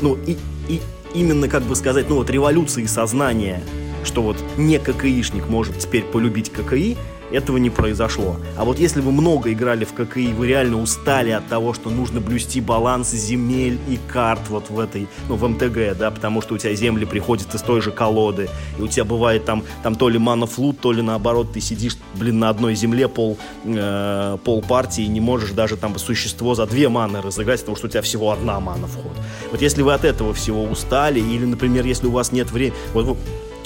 [0.00, 0.36] ну, и,
[0.68, 0.80] и
[1.14, 3.62] именно, как бы сказать, ну вот революции сознания,
[4.04, 6.96] что вот не ККИшник может теперь полюбить ККИ,
[7.34, 8.36] этого не произошло.
[8.56, 12.20] А вот если вы много играли в ККИ, вы реально устали от того, что нужно
[12.20, 16.58] блюсти баланс земель и карт вот в этой, ну, в МТГ, да, потому что у
[16.58, 20.18] тебя земли приходят из той же колоды, и у тебя бывает там, там то ли
[20.18, 25.08] манофлут, то ли наоборот ты сидишь, блин, на одной земле пол, э, пол партии и
[25.08, 28.60] не можешь даже там существо за две маны разыграть, потому что у тебя всего одна
[28.60, 29.12] мана в ход.
[29.50, 33.16] Вот если вы от этого всего устали, или, например, если у вас нет времени, вот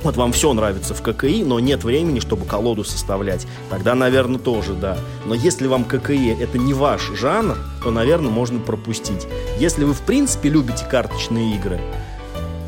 [0.02, 4.74] вот вам все нравится в ККИ, но нет времени, чтобы колоду составлять, тогда, наверное, тоже,
[4.74, 4.98] да.
[5.26, 9.26] Но если вам ККИ это не ваш жанр, то, наверное, можно пропустить.
[9.58, 11.80] Если вы, в принципе, любите карточные игры,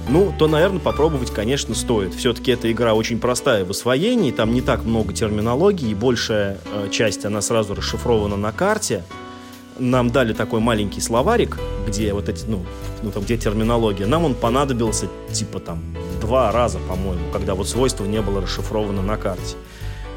[0.08, 2.14] ну, то, наверное, попробовать, конечно, стоит.
[2.14, 7.24] Все-таки эта игра очень простая в освоении, там не так много терминологии, большая э, часть,
[7.24, 9.04] она сразу расшифрована на карте.
[9.80, 12.64] Нам дали такой маленький словарик, где вот эти, ну,
[13.02, 14.06] ну там, где терминология.
[14.06, 15.82] Нам он понадобился, типа, там,
[16.20, 19.56] два раза, по-моему, когда вот свойство не было расшифровано на карте.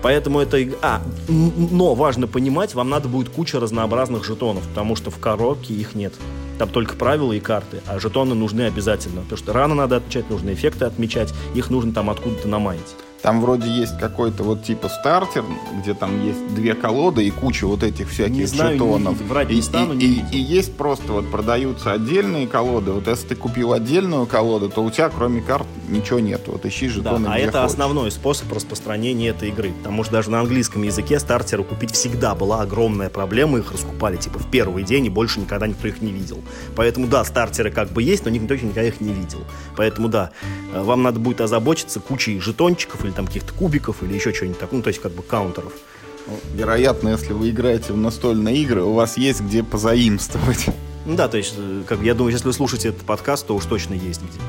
[0.01, 0.57] Поэтому это...
[0.81, 5.95] А, но важно понимать, вам надо будет куча разнообразных жетонов, потому что в коробке их
[5.95, 6.13] нет.
[6.59, 9.21] Там только правила и карты, а жетоны нужны обязательно.
[9.21, 12.95] Потому что рано надо отмечать, нужно эффекты отмечать, их нужно там откуда-то намаять.
[13.23, 15.45] Там вроде есть какой-то вот типа стартер,
[15.79, 19.21] где там есть две колоды и куча вот этих всяких не знаю, жетонов.
[19.21, 22.91] Не, врать и, не стану, и, не и, и есть просто вот продаются отдельные колоды.
[22.91, 26.41] Вот если ты купил отдельную колоду, то у тебя кроме карт ничего нет.
[26.47, 27.27] Вот ищи жетоны.
[27.27, 27.71] Да, а это хочешь.
[27.71, 29.71] основной способ распространения этой игры.
[29.71, 33.57] Потому что даже на английском языке стартеры купить всегда была огромная проблема.
[33.57, 36.41] Их раскупали типа в первый день, и больше никогда никто их не видел.
[36.75, 39.45] Поэтому да, стартеры как бы есть, но никто никогда их не видел.
[39.77, 40.31] Поэтому да,
[40.73, 44.77] э, вам надо будет озаботиться кучей жетончиков или там каких-то кубиков или еще что-нибудь такое,
[44.77, 45.73] ну то есть как бы каунтеров.
[46.27, 50.67] Ну, вероятно, если вы играете в настольные игры, у вас есть где позаимствовать.
[51.05, 53.65] Ну да, то есть, э, как я думаю, если вы слушаете этот подкаст, то уж
[53.65, 54.39] точно есть где.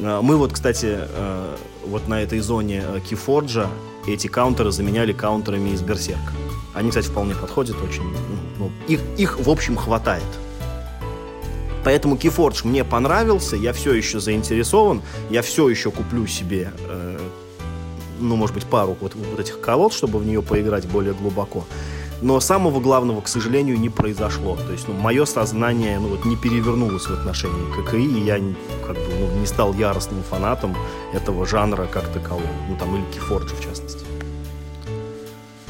[0.00, 3.66] А, мы вот, кстати, э, вот на этой зоне Keyforge
[4.06, 6.32] эти каунтеры заменяли каунтерами из Берсерка.
[6.74, 8.02] Они, кстати, вполне подходят очень.
[8.02, 8.12] Ну,
[8.58, 10.22] ну, их, их, в общем, хватает.
[11.84, 17.18] Поэтому Keyforge мне понравился, я все еще заинтересован, я все еще куплю себе, э,
[18.22, 21.64] ну, может быть, пару вот, вот этих колод, чтобы в нее поиграть более глубоко.
[22.22, 24.56] Но самого главного, к сожалению, не произошло.
[24.56, 28.36] То есть, ну, мое сознание, ну, вот не перевернулось в отношении ККИ, и я,
[28.86, 30.76] как бы, ну, не стал яростным фанатом
[31.12, 32.46] этого жанра как такового.
[32.68, 34.04] Ну, там, или Keyforge, в частности.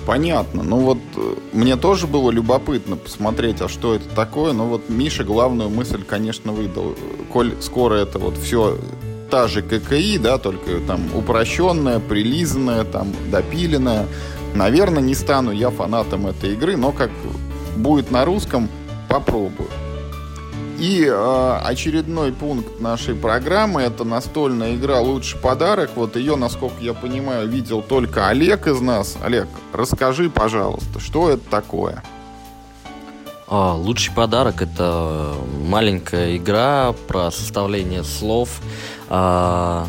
[0.06, 0.62] Понятно.
[0.64, 4.52] Ну вот э, мне тоже было любопытно посмотреть, а что это такое.
[4.52, 6.96] Но вот Миша главную мысль, конечно, выдал.
[7.32, 8.78] Коль скоро это вот все
[9.32, 14.06] та же ККИ, да, только там упрощенная, прилизанная, там допиленная.
[14.54, 17.10] Наверное, не стану я фанатом этой игры, но как
[17.74, 18.68] будет на русском,
[19.08, 19.70] попробую.
[20.78, 25.92] И э, очередной пункт нашей программы это настольная игра «Лучший подарок».
[25.94, 29.16] Вот ее, насколько я понимаю, видел только Олег из нас.
[29.22, 32.02] Олег, расскажи, пожалуйста, что это такое?
[33.54, 35.34] А, лучший подарок это
[35.68, 38.62] маленькая игра про составление слов
[39.10, 39.88] а,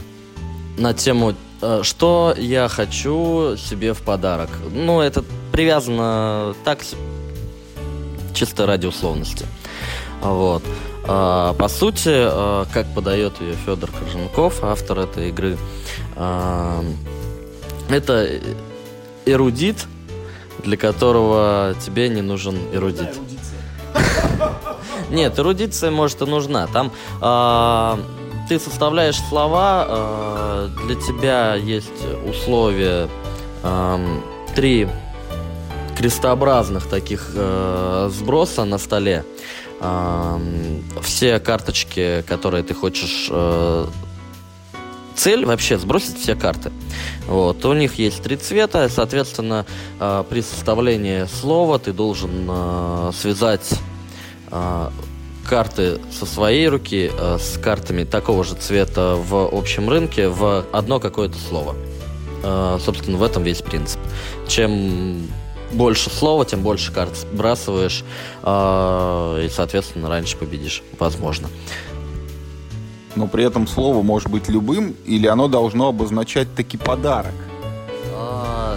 [0.77, 4.49] на тему а, что я хочу себе в подарок.
[4.73, 6.79] Ну, это привязано так,
[8.33, 9.45] чисто ради условности.
[10.21, 10.63] Вот.
[11.07, 15.57] А, по сути, а, как подает ее Федор Корженков, автор этой игры,
[16.17, 16.83] а,
[17.87, 18.29] это
[19.25, 19.85] эрудит,
[20.65, 23.22] для которого тебе не нужен эрудит.
[25.13, 26.65] Нет, эрудиция, может, и нужна.
[26.65, 26.91] Там
[27.21, 27.99] а,
[28.49, 31.87] ты составляешь слова, а, для тебя есть
[32.27, 33.07] условия
[33.61, 33.99] а,
[34.55, 34.89] три
[35.95, 39.23] крестообразных таких а, сброса на столе
[41.01, 43.85] все карточки, которые ты хочешь э,
[45.13, 46.71] цель вообще сбросить все карты.
[47.27, 47.63] Вот.
[47.65, 49.65] У них есть три цвета, соответственно,
[49.99, 53.92] э, при составлении слова ты должен э, связать э,
[55.45, 60.99] карты со своей руки э, с картами такого же цвета в общем рынке в одно
[60.99, 61.75] какое-то слово.
[62.43, 63.99] Э, собственно, в этом весь принцип.
[64.47, 65.27] Чем
[65.71, 68.03] больше слова, тем больше карт сбрасываешь,
[68.43, 71.47] и, соответственно, раньше победишь, возможно.
[73.15, 77.33] Но при этом слово может быть любым, или оно должно обозначать таки подарок?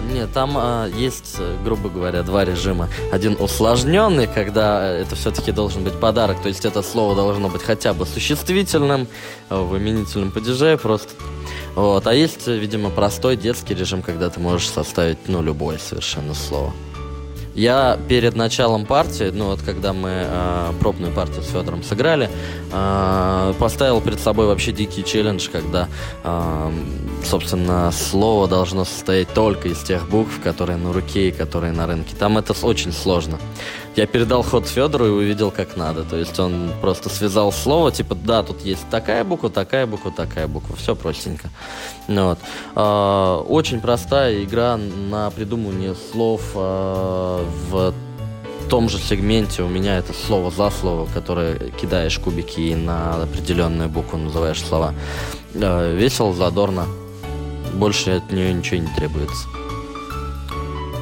[0.01, 2.89] Нет, там а, есть, грубо говоря, два режима.
[3.11, 7.93] Один усложненный, когда это все-таки должен быть подарок, то есть это слово должно быть хотя
[7.93, 9.07] бы существительным,
[9.49, 11.13] в именительном падеже просто.
[11.75, 12.07] Вот.
[12.07, 16.73] А есть, видимо, простой детский режим, когда ты можешь составить, ну, любое совершенно слово.
[17.57, 22.29] Я перед началом партии, ну вот когда мы э, пробную партию с Федором сыграли,
[22.71, 25.87] э, поставил перед собой вообще дикий челлендж, когда,
[26.23, 26.71] э,
[27.25, 32.15] собственно, слово должно состоять только из тех букв, которые на руке и которые на рынке.
[32.15, 33.39] Там это очень сложно.
[33.97, 36.03] Я передал ход Федору и увидел, как надо.
[36.03, 40.47] То есть он просто связал слово, типа, да, тут есть такая буква, такая буква, такая
[40.47, 40.75] буква.
[40.75, 41.49] Все простенько.
[42.07, 42.39] Ну вот.
[42.75, 47.93] Э, очень простая игра на придумывание слов э, в
[48.69, 53.89] том же сегменте у меня это слово за слово, которое кидаешь кубики и на определенную
[53.89, 54.93] букву называешь слова.
[55.55, 56.85] Э, весело, задорно.
[57.73, 59.47] Больше от нее ничего не требуется.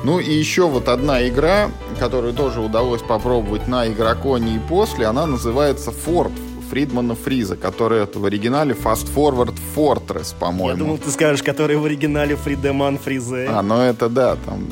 [0.06, 5.26] Ну и еще вот одна игра, которую тоже удалось попробовать на Игроконе и после, она
[5.26, 6.32] называется Ford
[6.70, 10.70] Фридмана Фриза, который это в оригинале Fast Forward Fortress, по-моему.
[10.70, 13.48] Я думал, ты скажешь, который в оригинале Фридеман Фризе.
[13.50, 14.68] А, ну это да, там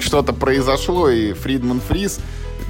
[0.00, 2.18] что-то произошло, и Фридман Фриз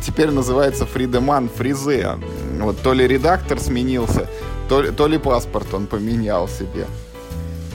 [0.07, 2.19] теперь называется Фридеман Фризе.
[2.61, 4.29] Вот то ли редактор сменился,
[4.69, 6.89] то ли, то ли паспорт он поменял себе.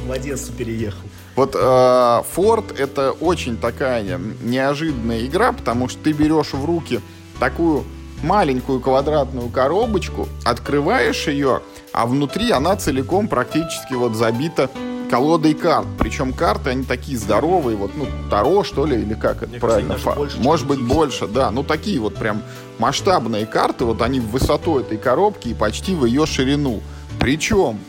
[0.06, 1.08] В Одессу переехал.
[1.36, 7.00] Вот э, Форд это очень такая неожиданная игра, потому что ты берешь в руки
[7.40, 7.86] такую
[8.24, 11.62] маленькую квадратную коробочку, открываешь ее,
[11.94, 14.70] а внутри она целиком практически вот забита
[15.10, 15.88] колодой карт.
[16.00, 19.90] Причем карты, они такие здоровые, вот, ну, Таро, что ли, или как это Мне правильно?
[19.96, 21.52] Кажется, больше, Может быть, больше, да.
[21.52, 22.42] Ну, такие вот прям
[22.80, 26.82] масштабные карты, вот они в высоту этой коробки и почти в ее ширину.
[27.20, 27.80] Причем,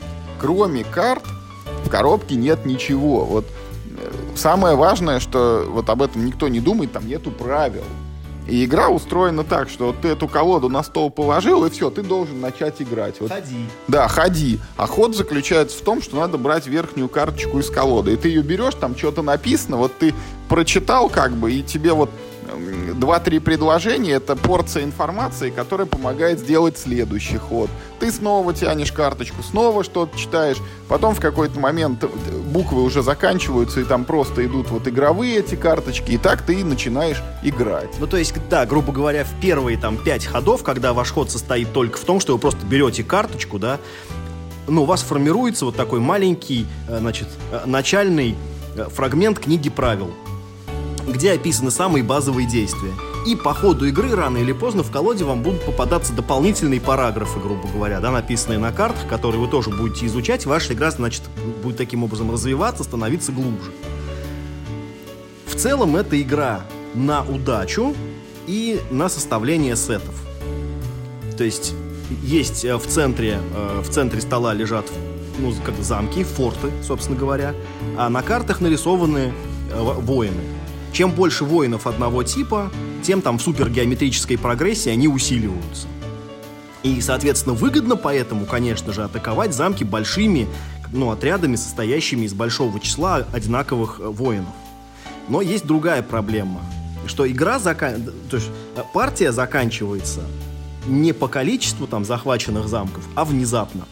[0.41, 1.23] кроме карт,
[1.85, 3.25] в коробке нет ничего.
[3.25, 3.47] Вот
[3.97, 7.85] э, самое важное, что вот об этом никто не думает, там нету правил.
[8.49, 12.03] И игра устроена так, что вот ты эту колоду на стол положил, и все, ты
[12.03, 13.21] должен начать играть.
[13.21, 13.31] Вот.
[13.31, 13.67] Ходи.
[13.87, 14.59] Да, ходи.
[14.77, 18.15] А ход заключается в том, что надо брать верхнюю карточку из колоды.
[18.15, 20.13] И ты ее берешь, там что-то написано, вот ты
[20.49, 22.11] прочитал как бы, и тебе вот
[22.95, 27.71] два-три предложения— это порция информации, которая помогает сделать следующий ход.
[28.01, 32.05] Ты снова тянешь карточку, снова что-то читаешь, потом в какой-то момент
[32.53, 37.23] буквы уже заканчиваются, и там просто идут вот игровые эти карточки, и так ты начинаешь
[37.43, 37.91] играть.
[37.99, 41.73] Ну, то есть, да, грубо говоря, в первые там пять ходов, когда ваш ход состоит
[41.73, 43.79] только в том, что вы просто берете карточку, да,
[44.69, 48.37] ну, у вас формируется вот такой маленький, э, значит, э, начальный
[48.77, 50.13] э, фрагмент книги правил
[51.07, 52.93] где описаны самые базовые действия.
[53.27, 57.69] И по ходу игры рано или поздно в колоде вам будут попадаться дополнительные параграфы, грубо
[57.69, 60.45] говоря, да, написанные на картах, которые вы тоже будете изучать.
[60.45, 61.23] Ваша игра, значит,
[61.63, 63.71] будет таким образом развиваться, становиться глубже.
[65.47, 66.63] В целом это игра
[66.95, 67.95] на удачу
[68.47, 70.15] и на составление сетов.
[71.37, 71.75] То есть
[72.23, 74.87] есть э, в центре, э, в центре стола лежат
[75.39, 77.55] ну, как замки, форты, собственно говоря,
[77.97, 79.33] а на картах нарисованы
[79.71, 80.43] э, воины.
[80.93, 82.71] Чем больше воинов одного типа,
[83.03, 85.89] тем там в супергеометрической прогрессии они усиливаются.
[86.83, 90.49] И, соответственно, выгодно поэтому, конечно же, атаковать замки большими
[90.93, 94.53] ну, отрядами, состоящими из большого числа одинаковых э, воинов.
[95.29, 96.61] Но есть другая проблема,
[97.07, 98.11] что игра закан...
[98.29, 100.21] то есть э, партия заканчивается
[100.87, 103.87] не по количеству там захваченных замков, а внезапно.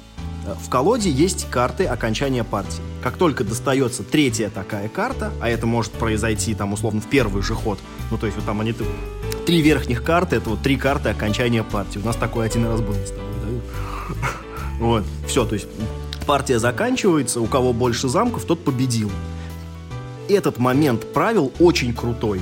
[0.44, 2.82] В колоде есть карты окончания партии.
[3.02, 7.54] Как только достается третья такая карта, а это может произойти там условно в первый же
[7.54, 7.78] ход,
[8.10, 8.74] ну то есть вот там они
[9.46, 11.98] три верхних карты, это вот три карты окончания партии.
[11.98, 14.18] У нас такой один раз был с тобой, да?
[14.78, 15.66] Вот, все, то есть
[16.26, 19.10] партия заканчивается, у кого больше замков, тот победил.
[20.28, 22.40] Этот момент правил очень крутой.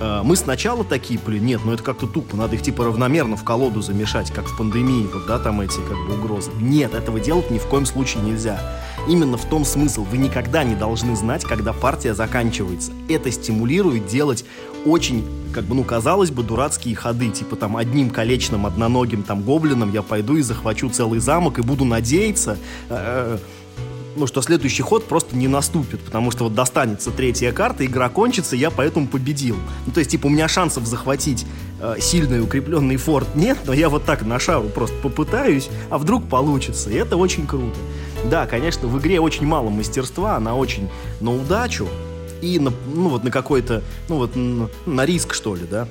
[0.00, 3.44] Э, мы сначала такие, блин, нет, ну это как-то тупо, надо их типа равномерно в
[3.44, 6.50] колоду замешать, как в пандемии, вот, да, там эти как бы угрозы.
[6.60, 8.60] Нет, этого делать ни в коем случае нельзя.
[9.08, 12.92] Именно в том смысл, вы никогда не должны знать, когда партия заканчивается.
[13.08, 14.44] Это стимулирует делать
[14.86, 19.92] очень, как бы, ну, казалось бы, дурацкие ходы, типа там одним колечным, одноногим там гоблином
[19.92, 23.38] я пойду и захвачу целый замок и буду надеяться, э,
[24.16, 28.56] ну, что следующий ход просто не наступит, потому что вот достанется третья карта, игра кончится,
[28.56, 29.56] я поэтому победил.
[29.86, 31.46] Ну, то есть, типа, у меня шансов захватить
[31.80, 36.28] э, сильный укрепленный форт нет, но я вот так на шару просто попытаюсь, а вдруг
[36.28, 37.76] получится, и это очень круто.
[38.30, 40.88] Да, конечно, в игре очень мало мастерства, она очень
[41.20, 41.88] на удачу
[42.40, 45.88] и на, ну, вот на какой-то, ну, вот на, на риск, что ли, да.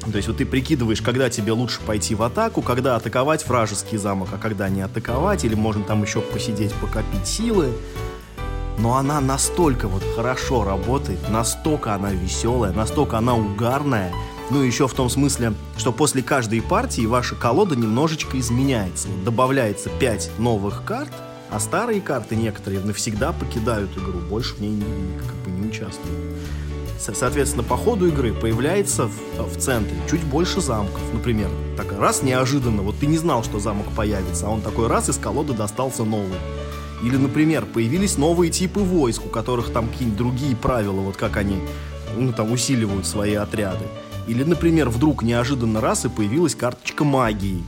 [0.00, 4.28] То есть вот ты прикидываешь, когда тебе лучше пойти в атаку, когда атаковать вражеский замок,
[4.32, 7.72] а когда не атаковать, или можно там еще посидеть, покопить силы.
[8.78, 14.10] Но она настолько вот хорошо работает, настолько она веселая, настолько она угарная.
[14.48, 19.08] Ну, еще в том смысле, что после каждой партии ваша колода немножечко изменяется.
[19.24, 21.12] Добавляется 5 новых карт,
[21.50, 24.82] а старые карты некоторые навсегда покидают игру, больше в ней
[25.26, 26.18] как бы не участвуют.
[27.00, 31.00] Соответственно, по ходу игры появляется в, в центре чуть больше замков.
[31.14, 35.08] Например, так раз неожиданно, вот ты не знал, что замок появится, а он такой раз
[35.08, 36.38] из колоды достался новый.
[37.02, 41.56] Или, например, появились новые типы войск, у которых там какие-нибудь другие правила, вот как они
[42.16, 43.86] ну, там усиливают свои отряды.
[44.28, 47.62] Или, например, вдруг неожиданно раз и появилась карточка магии.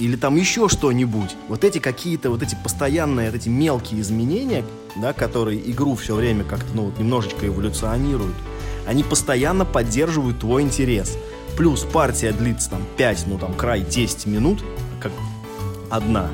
[0.00, 1.36] Или там еще что-нибудь.
[1.48, 4.64] Вот эти какие-то, вот эти постоянные, вот эти мелкие изменения,
[4.96, 8.34] да, которые игру все время как-то, ну, вот немножечко эволюционируют,
[8.86, 11.16] они постоянно поддерживают твой интерес.
[11.56, 14.62] Плюс партия длится там 5, ну там край 10 минут,
[15.00, 15.12] как
[15.90, 16.30] одна.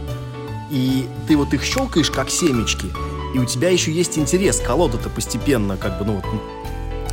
[0.70, 2.86] И ты вот их щелкаешь как семечки,
[3.34, 4.60] и у тебя еще есть интерес.
[4.60, 6.24] Колода-то постепенно как бы, ну вот,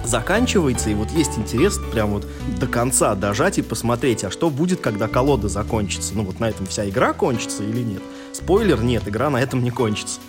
[0.05, 2.25] заканчивается, и вот есть интерес прям вот
[2.59, 6.13] до конца дожать и посмотреть, а что будет, когда колода закончится.
[6.15, 8.01] Ну вот на этом вся игра кончится или нет.
[8.31, 10.19] Спойлер, нет, игра на этом не кончится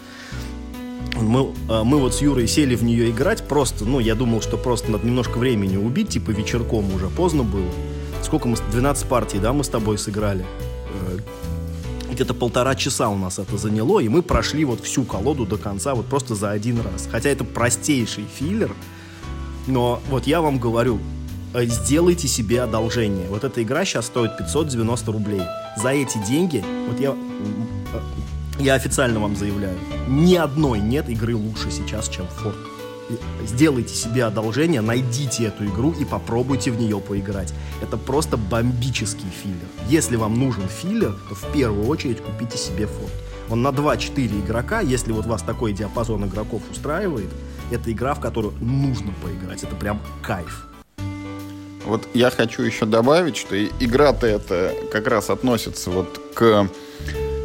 [1.22, 4.56] мы, а, мы вот с Юрой сели в нее играть просто, ну, я думал, что
[4.56, 7.70] просто надо немножко времени убить, типа вечерком уже, поздно было.
[8.22, 10.44] Сколько мы, 12 партий, да, мы с тобой сыграли?
[10.92, 11.18] Э,
[12.12, 15.94] где-то полтора часа у нас это заняло, и мы прошли вот всю колоду до конца
[15.94, 17.08] вот просто за один раз.
[17.10, 18.74] Хотя это простейший филлер,
[19.66, 20.98] но вот я вам говорю,
[21.54, 23.28] э, сделайте себе одолжение.
[23.28, 25.42] Вот эта игра сейчас стоит 590 рублей.
[25.76, 27.98] За эти деньги, вот я, э,
[28.58, 29.78] я официально вам заявляю,
[30.08, 32.56] ни одной нет игры лучше сейчас, чем Форт.
[33.46, 37.54] Сделайте себе одолжение, найдите эту игру и попробуйте в нее поиграть.
[37.80, 39.66] Это просто бомбический филлер.
[39.88, 43.12] Если вам нужен филлер, то в первую очередь купите себе Форт.
[43.48, 47.30] Он на 2-4 игрока, если вот вас такой диапазон игроков устраивает,
[47.70, 49.62] это игра, в которую нужно поиграть.
[49.62, 50.66] Это прям кайф.
[51.86, 56.68] Вот я хочу еще добавить, что игра-то это как раз относится вот к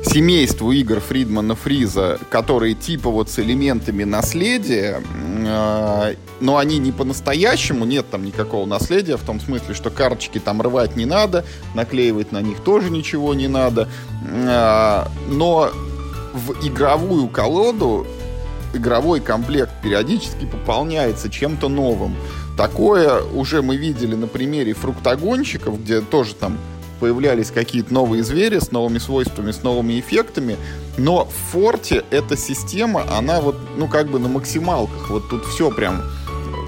[0.06, 7.86] семейству игр Фридмана Фриза, которые типа вот с элементами наследия, э, но они не по-настоящему,
[7.86, 12.42] нет там никакого наследия, в том смысле, что карточки там рвать не надо, наклеивать на
[12.42, 13.90] них тоже ничего не надо,
[14.26, 15.72] э, но
[16.34, 18.08] в игровую колоду
[18.74, 22.16] игровой комплект периодически пополняется чем-то новым.
[22.58, 26.58] Такое уже мы видели на примере фруктогонщиков, где тоже там
[27.04, 30.56] появлялись какие-то новые звери с новыми свойствами, с новыми эффектами.
[30.98, 35.10] Но в Форте эта система, она вот, ну, как бы на максималках.
[35.10, 36.02] Вот тут все прям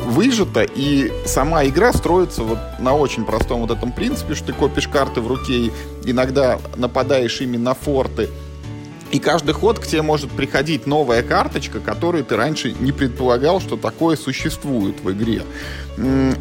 [0.08, 4.90] выжато, и сама игра строится вот на очень простом вот этом принципе, что ты копишь
[4.90, 5.72] карты в руке и
[6.04, 8.30] иногда нападаешь ими на форты,
[9.16, 13.78] и каждый ход к тебе может приходить новая карточка, которую ты раньше не предполагал, что
[13.78, 15.44] такое существует в игре.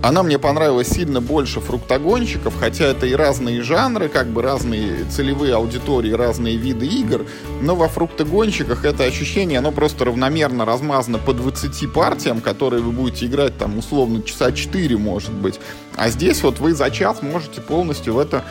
[0.02, 5.54] Она мне понравилась сильно больше фруктогонщиков, хотя это и разные жанры, как бы разные целевые
[5.54, 7.26] аудитории, разные виды игр,
[7.62, 13.26] но во фруктогонщиках это ощущение, оно просто равномерно размазано по 20 партиям, которые вы будете
[13.26, 15.60] играть там условно часа 4, может быть.
[15.96, 18.42] А здесь вот вы за час можете полностью в это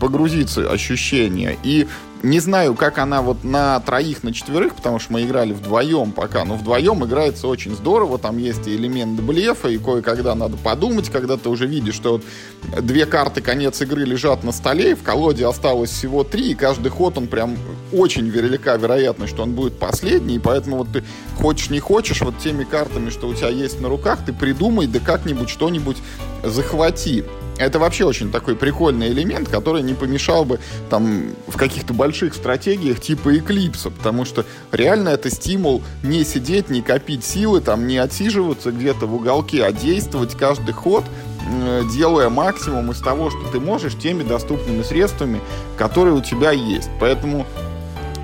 [0.00, 1.58] погрузиться, ощущение.
[1.62, 1.86] И
[2.22, 6.44] не знаю, как она вот на троих, на четверых, потому что мы играли вдвоем пока,
[6.44, 11.36] но вдвоем играется очень здорово, там есть и элемент блефа, и кое-когда надо подумать, когда
[11.36, 12.24] ты уже видишь, что вот
[12.84, 16.88] две карты конец игры лежат на столе, и в колоде осталось всего три, и каждый
[16.88, 17.56] ход он прям
[17.92, 21.04] очень велика вероятность, что он будет последний, и поэтому вот ты
[21.36, 24.98] хочешь не хочешь, вот теми картами, что у тебя есть на руках, ты придумай, да
[24.98, 25.98] как-нибудь что-нибудь
[26.42, 27.24] захвати.
[27.58, 33.00] Это вообще очень такой прикольный элемент, который не помешал бы там в каких-то больших стратегиях
[33.00, 38.70] типа Эклипса, потому что реально это стимул не сидеть, не копить силы, там не отсиживаться
[38.70, 41.04] где-то в уголке, а действовать каждый ход,
[41.92, 45.40] делая максимум из того, что ты можешь, теми доступными средствами,
[45.76, 46.90] которые у тебя есть.
[47.00, 47.46] Поэтому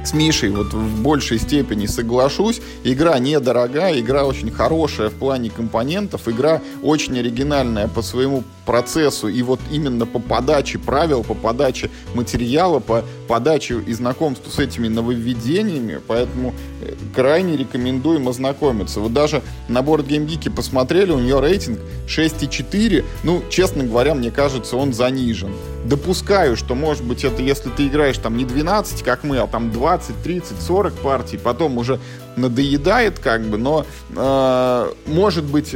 [0.05, 2.61] с Мишей вот в большей степени соглашусь.
[2.85, 9.43] Игра недорогая, игра очень хорошая в плане компонентов, игра очень оригинальная по своему процессу и
[9.43, 16.01] вот именно по подаче правил, по подаче материала, по подаче и знакомству с этими нововведениями,
[16.07, 19.01] поэтому э, крайне рекомендуем ознакомиться.
[19.01, 24.31] Вот даже на Board Game Geek посмотрели, у нее рейтинг 6,4, ну, честно говоря, мне
[24.31, 25.53] кажется, он занижен.
[25.85, 29.71] Допускаю, что, может быть, это если ты играешь там не 12, как мы, а там
[29.71, 32.01] 20, 30, 40 партий, потом уже
[32.37, 35.75] надоедает как бы, но э, может быть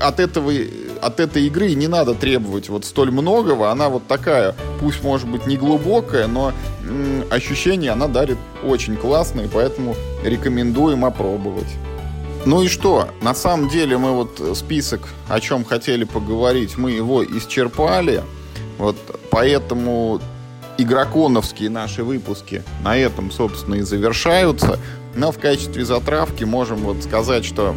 [0.00, 0.52] от этого
[1.00, 3.70] от этой игры не надо требовать вот столь многого.
[3.70, 6.52] Она вот такая, пусть может быть не глубокая, но
[6.86, 11.68] м, ощущение она дарит очень классные, поэтому рекомендуем опробовать.
[12.46, 13.08] Ну и что?
[13.22, 18.22] На самом деле мы вот список, о чем хотели поговорить, мы его исчерпали.
[18.78, 18.96] Вот
[19.30, 20.20] поэтому
[20.78, 24.78] игроконовские наши выпуски на этом, собственно, и завершаются.
[25.14, 27.74] Но в качестве затравки можем вот сказать, что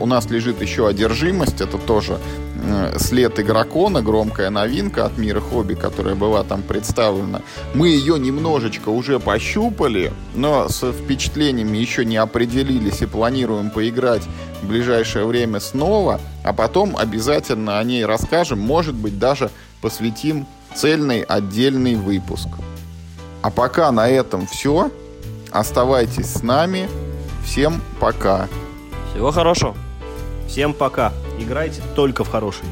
[0.00, 1.60] у нас лежит еще одержимость.
[1.60, 2.18] Это тоже
[2.66, 7.42] Э, след игрокона, громкая новинка от мира хобби, которая была там представлена.
[7.74, 14.22] Мы ее немножечко уже пощупали, но с впечатлениями еще не определились и планируем поиграть
[14.62, 19.50] в ближайшее время снова, а потом обязательно о ней расскажем, может быть даже
[19.82, 22.48] посвятим цельный отдельный выпуск.
[23.42, 24.90] А пока на этом все.
[25.54, 26.88] Оставайтесь с нами.
[27.44, 28.48] Всем пока.
[29.12, 29.76] Всего хорошего.
[30.48, 31.12] Всем пока.
[31.38, 32.64] Играйте только в хороший.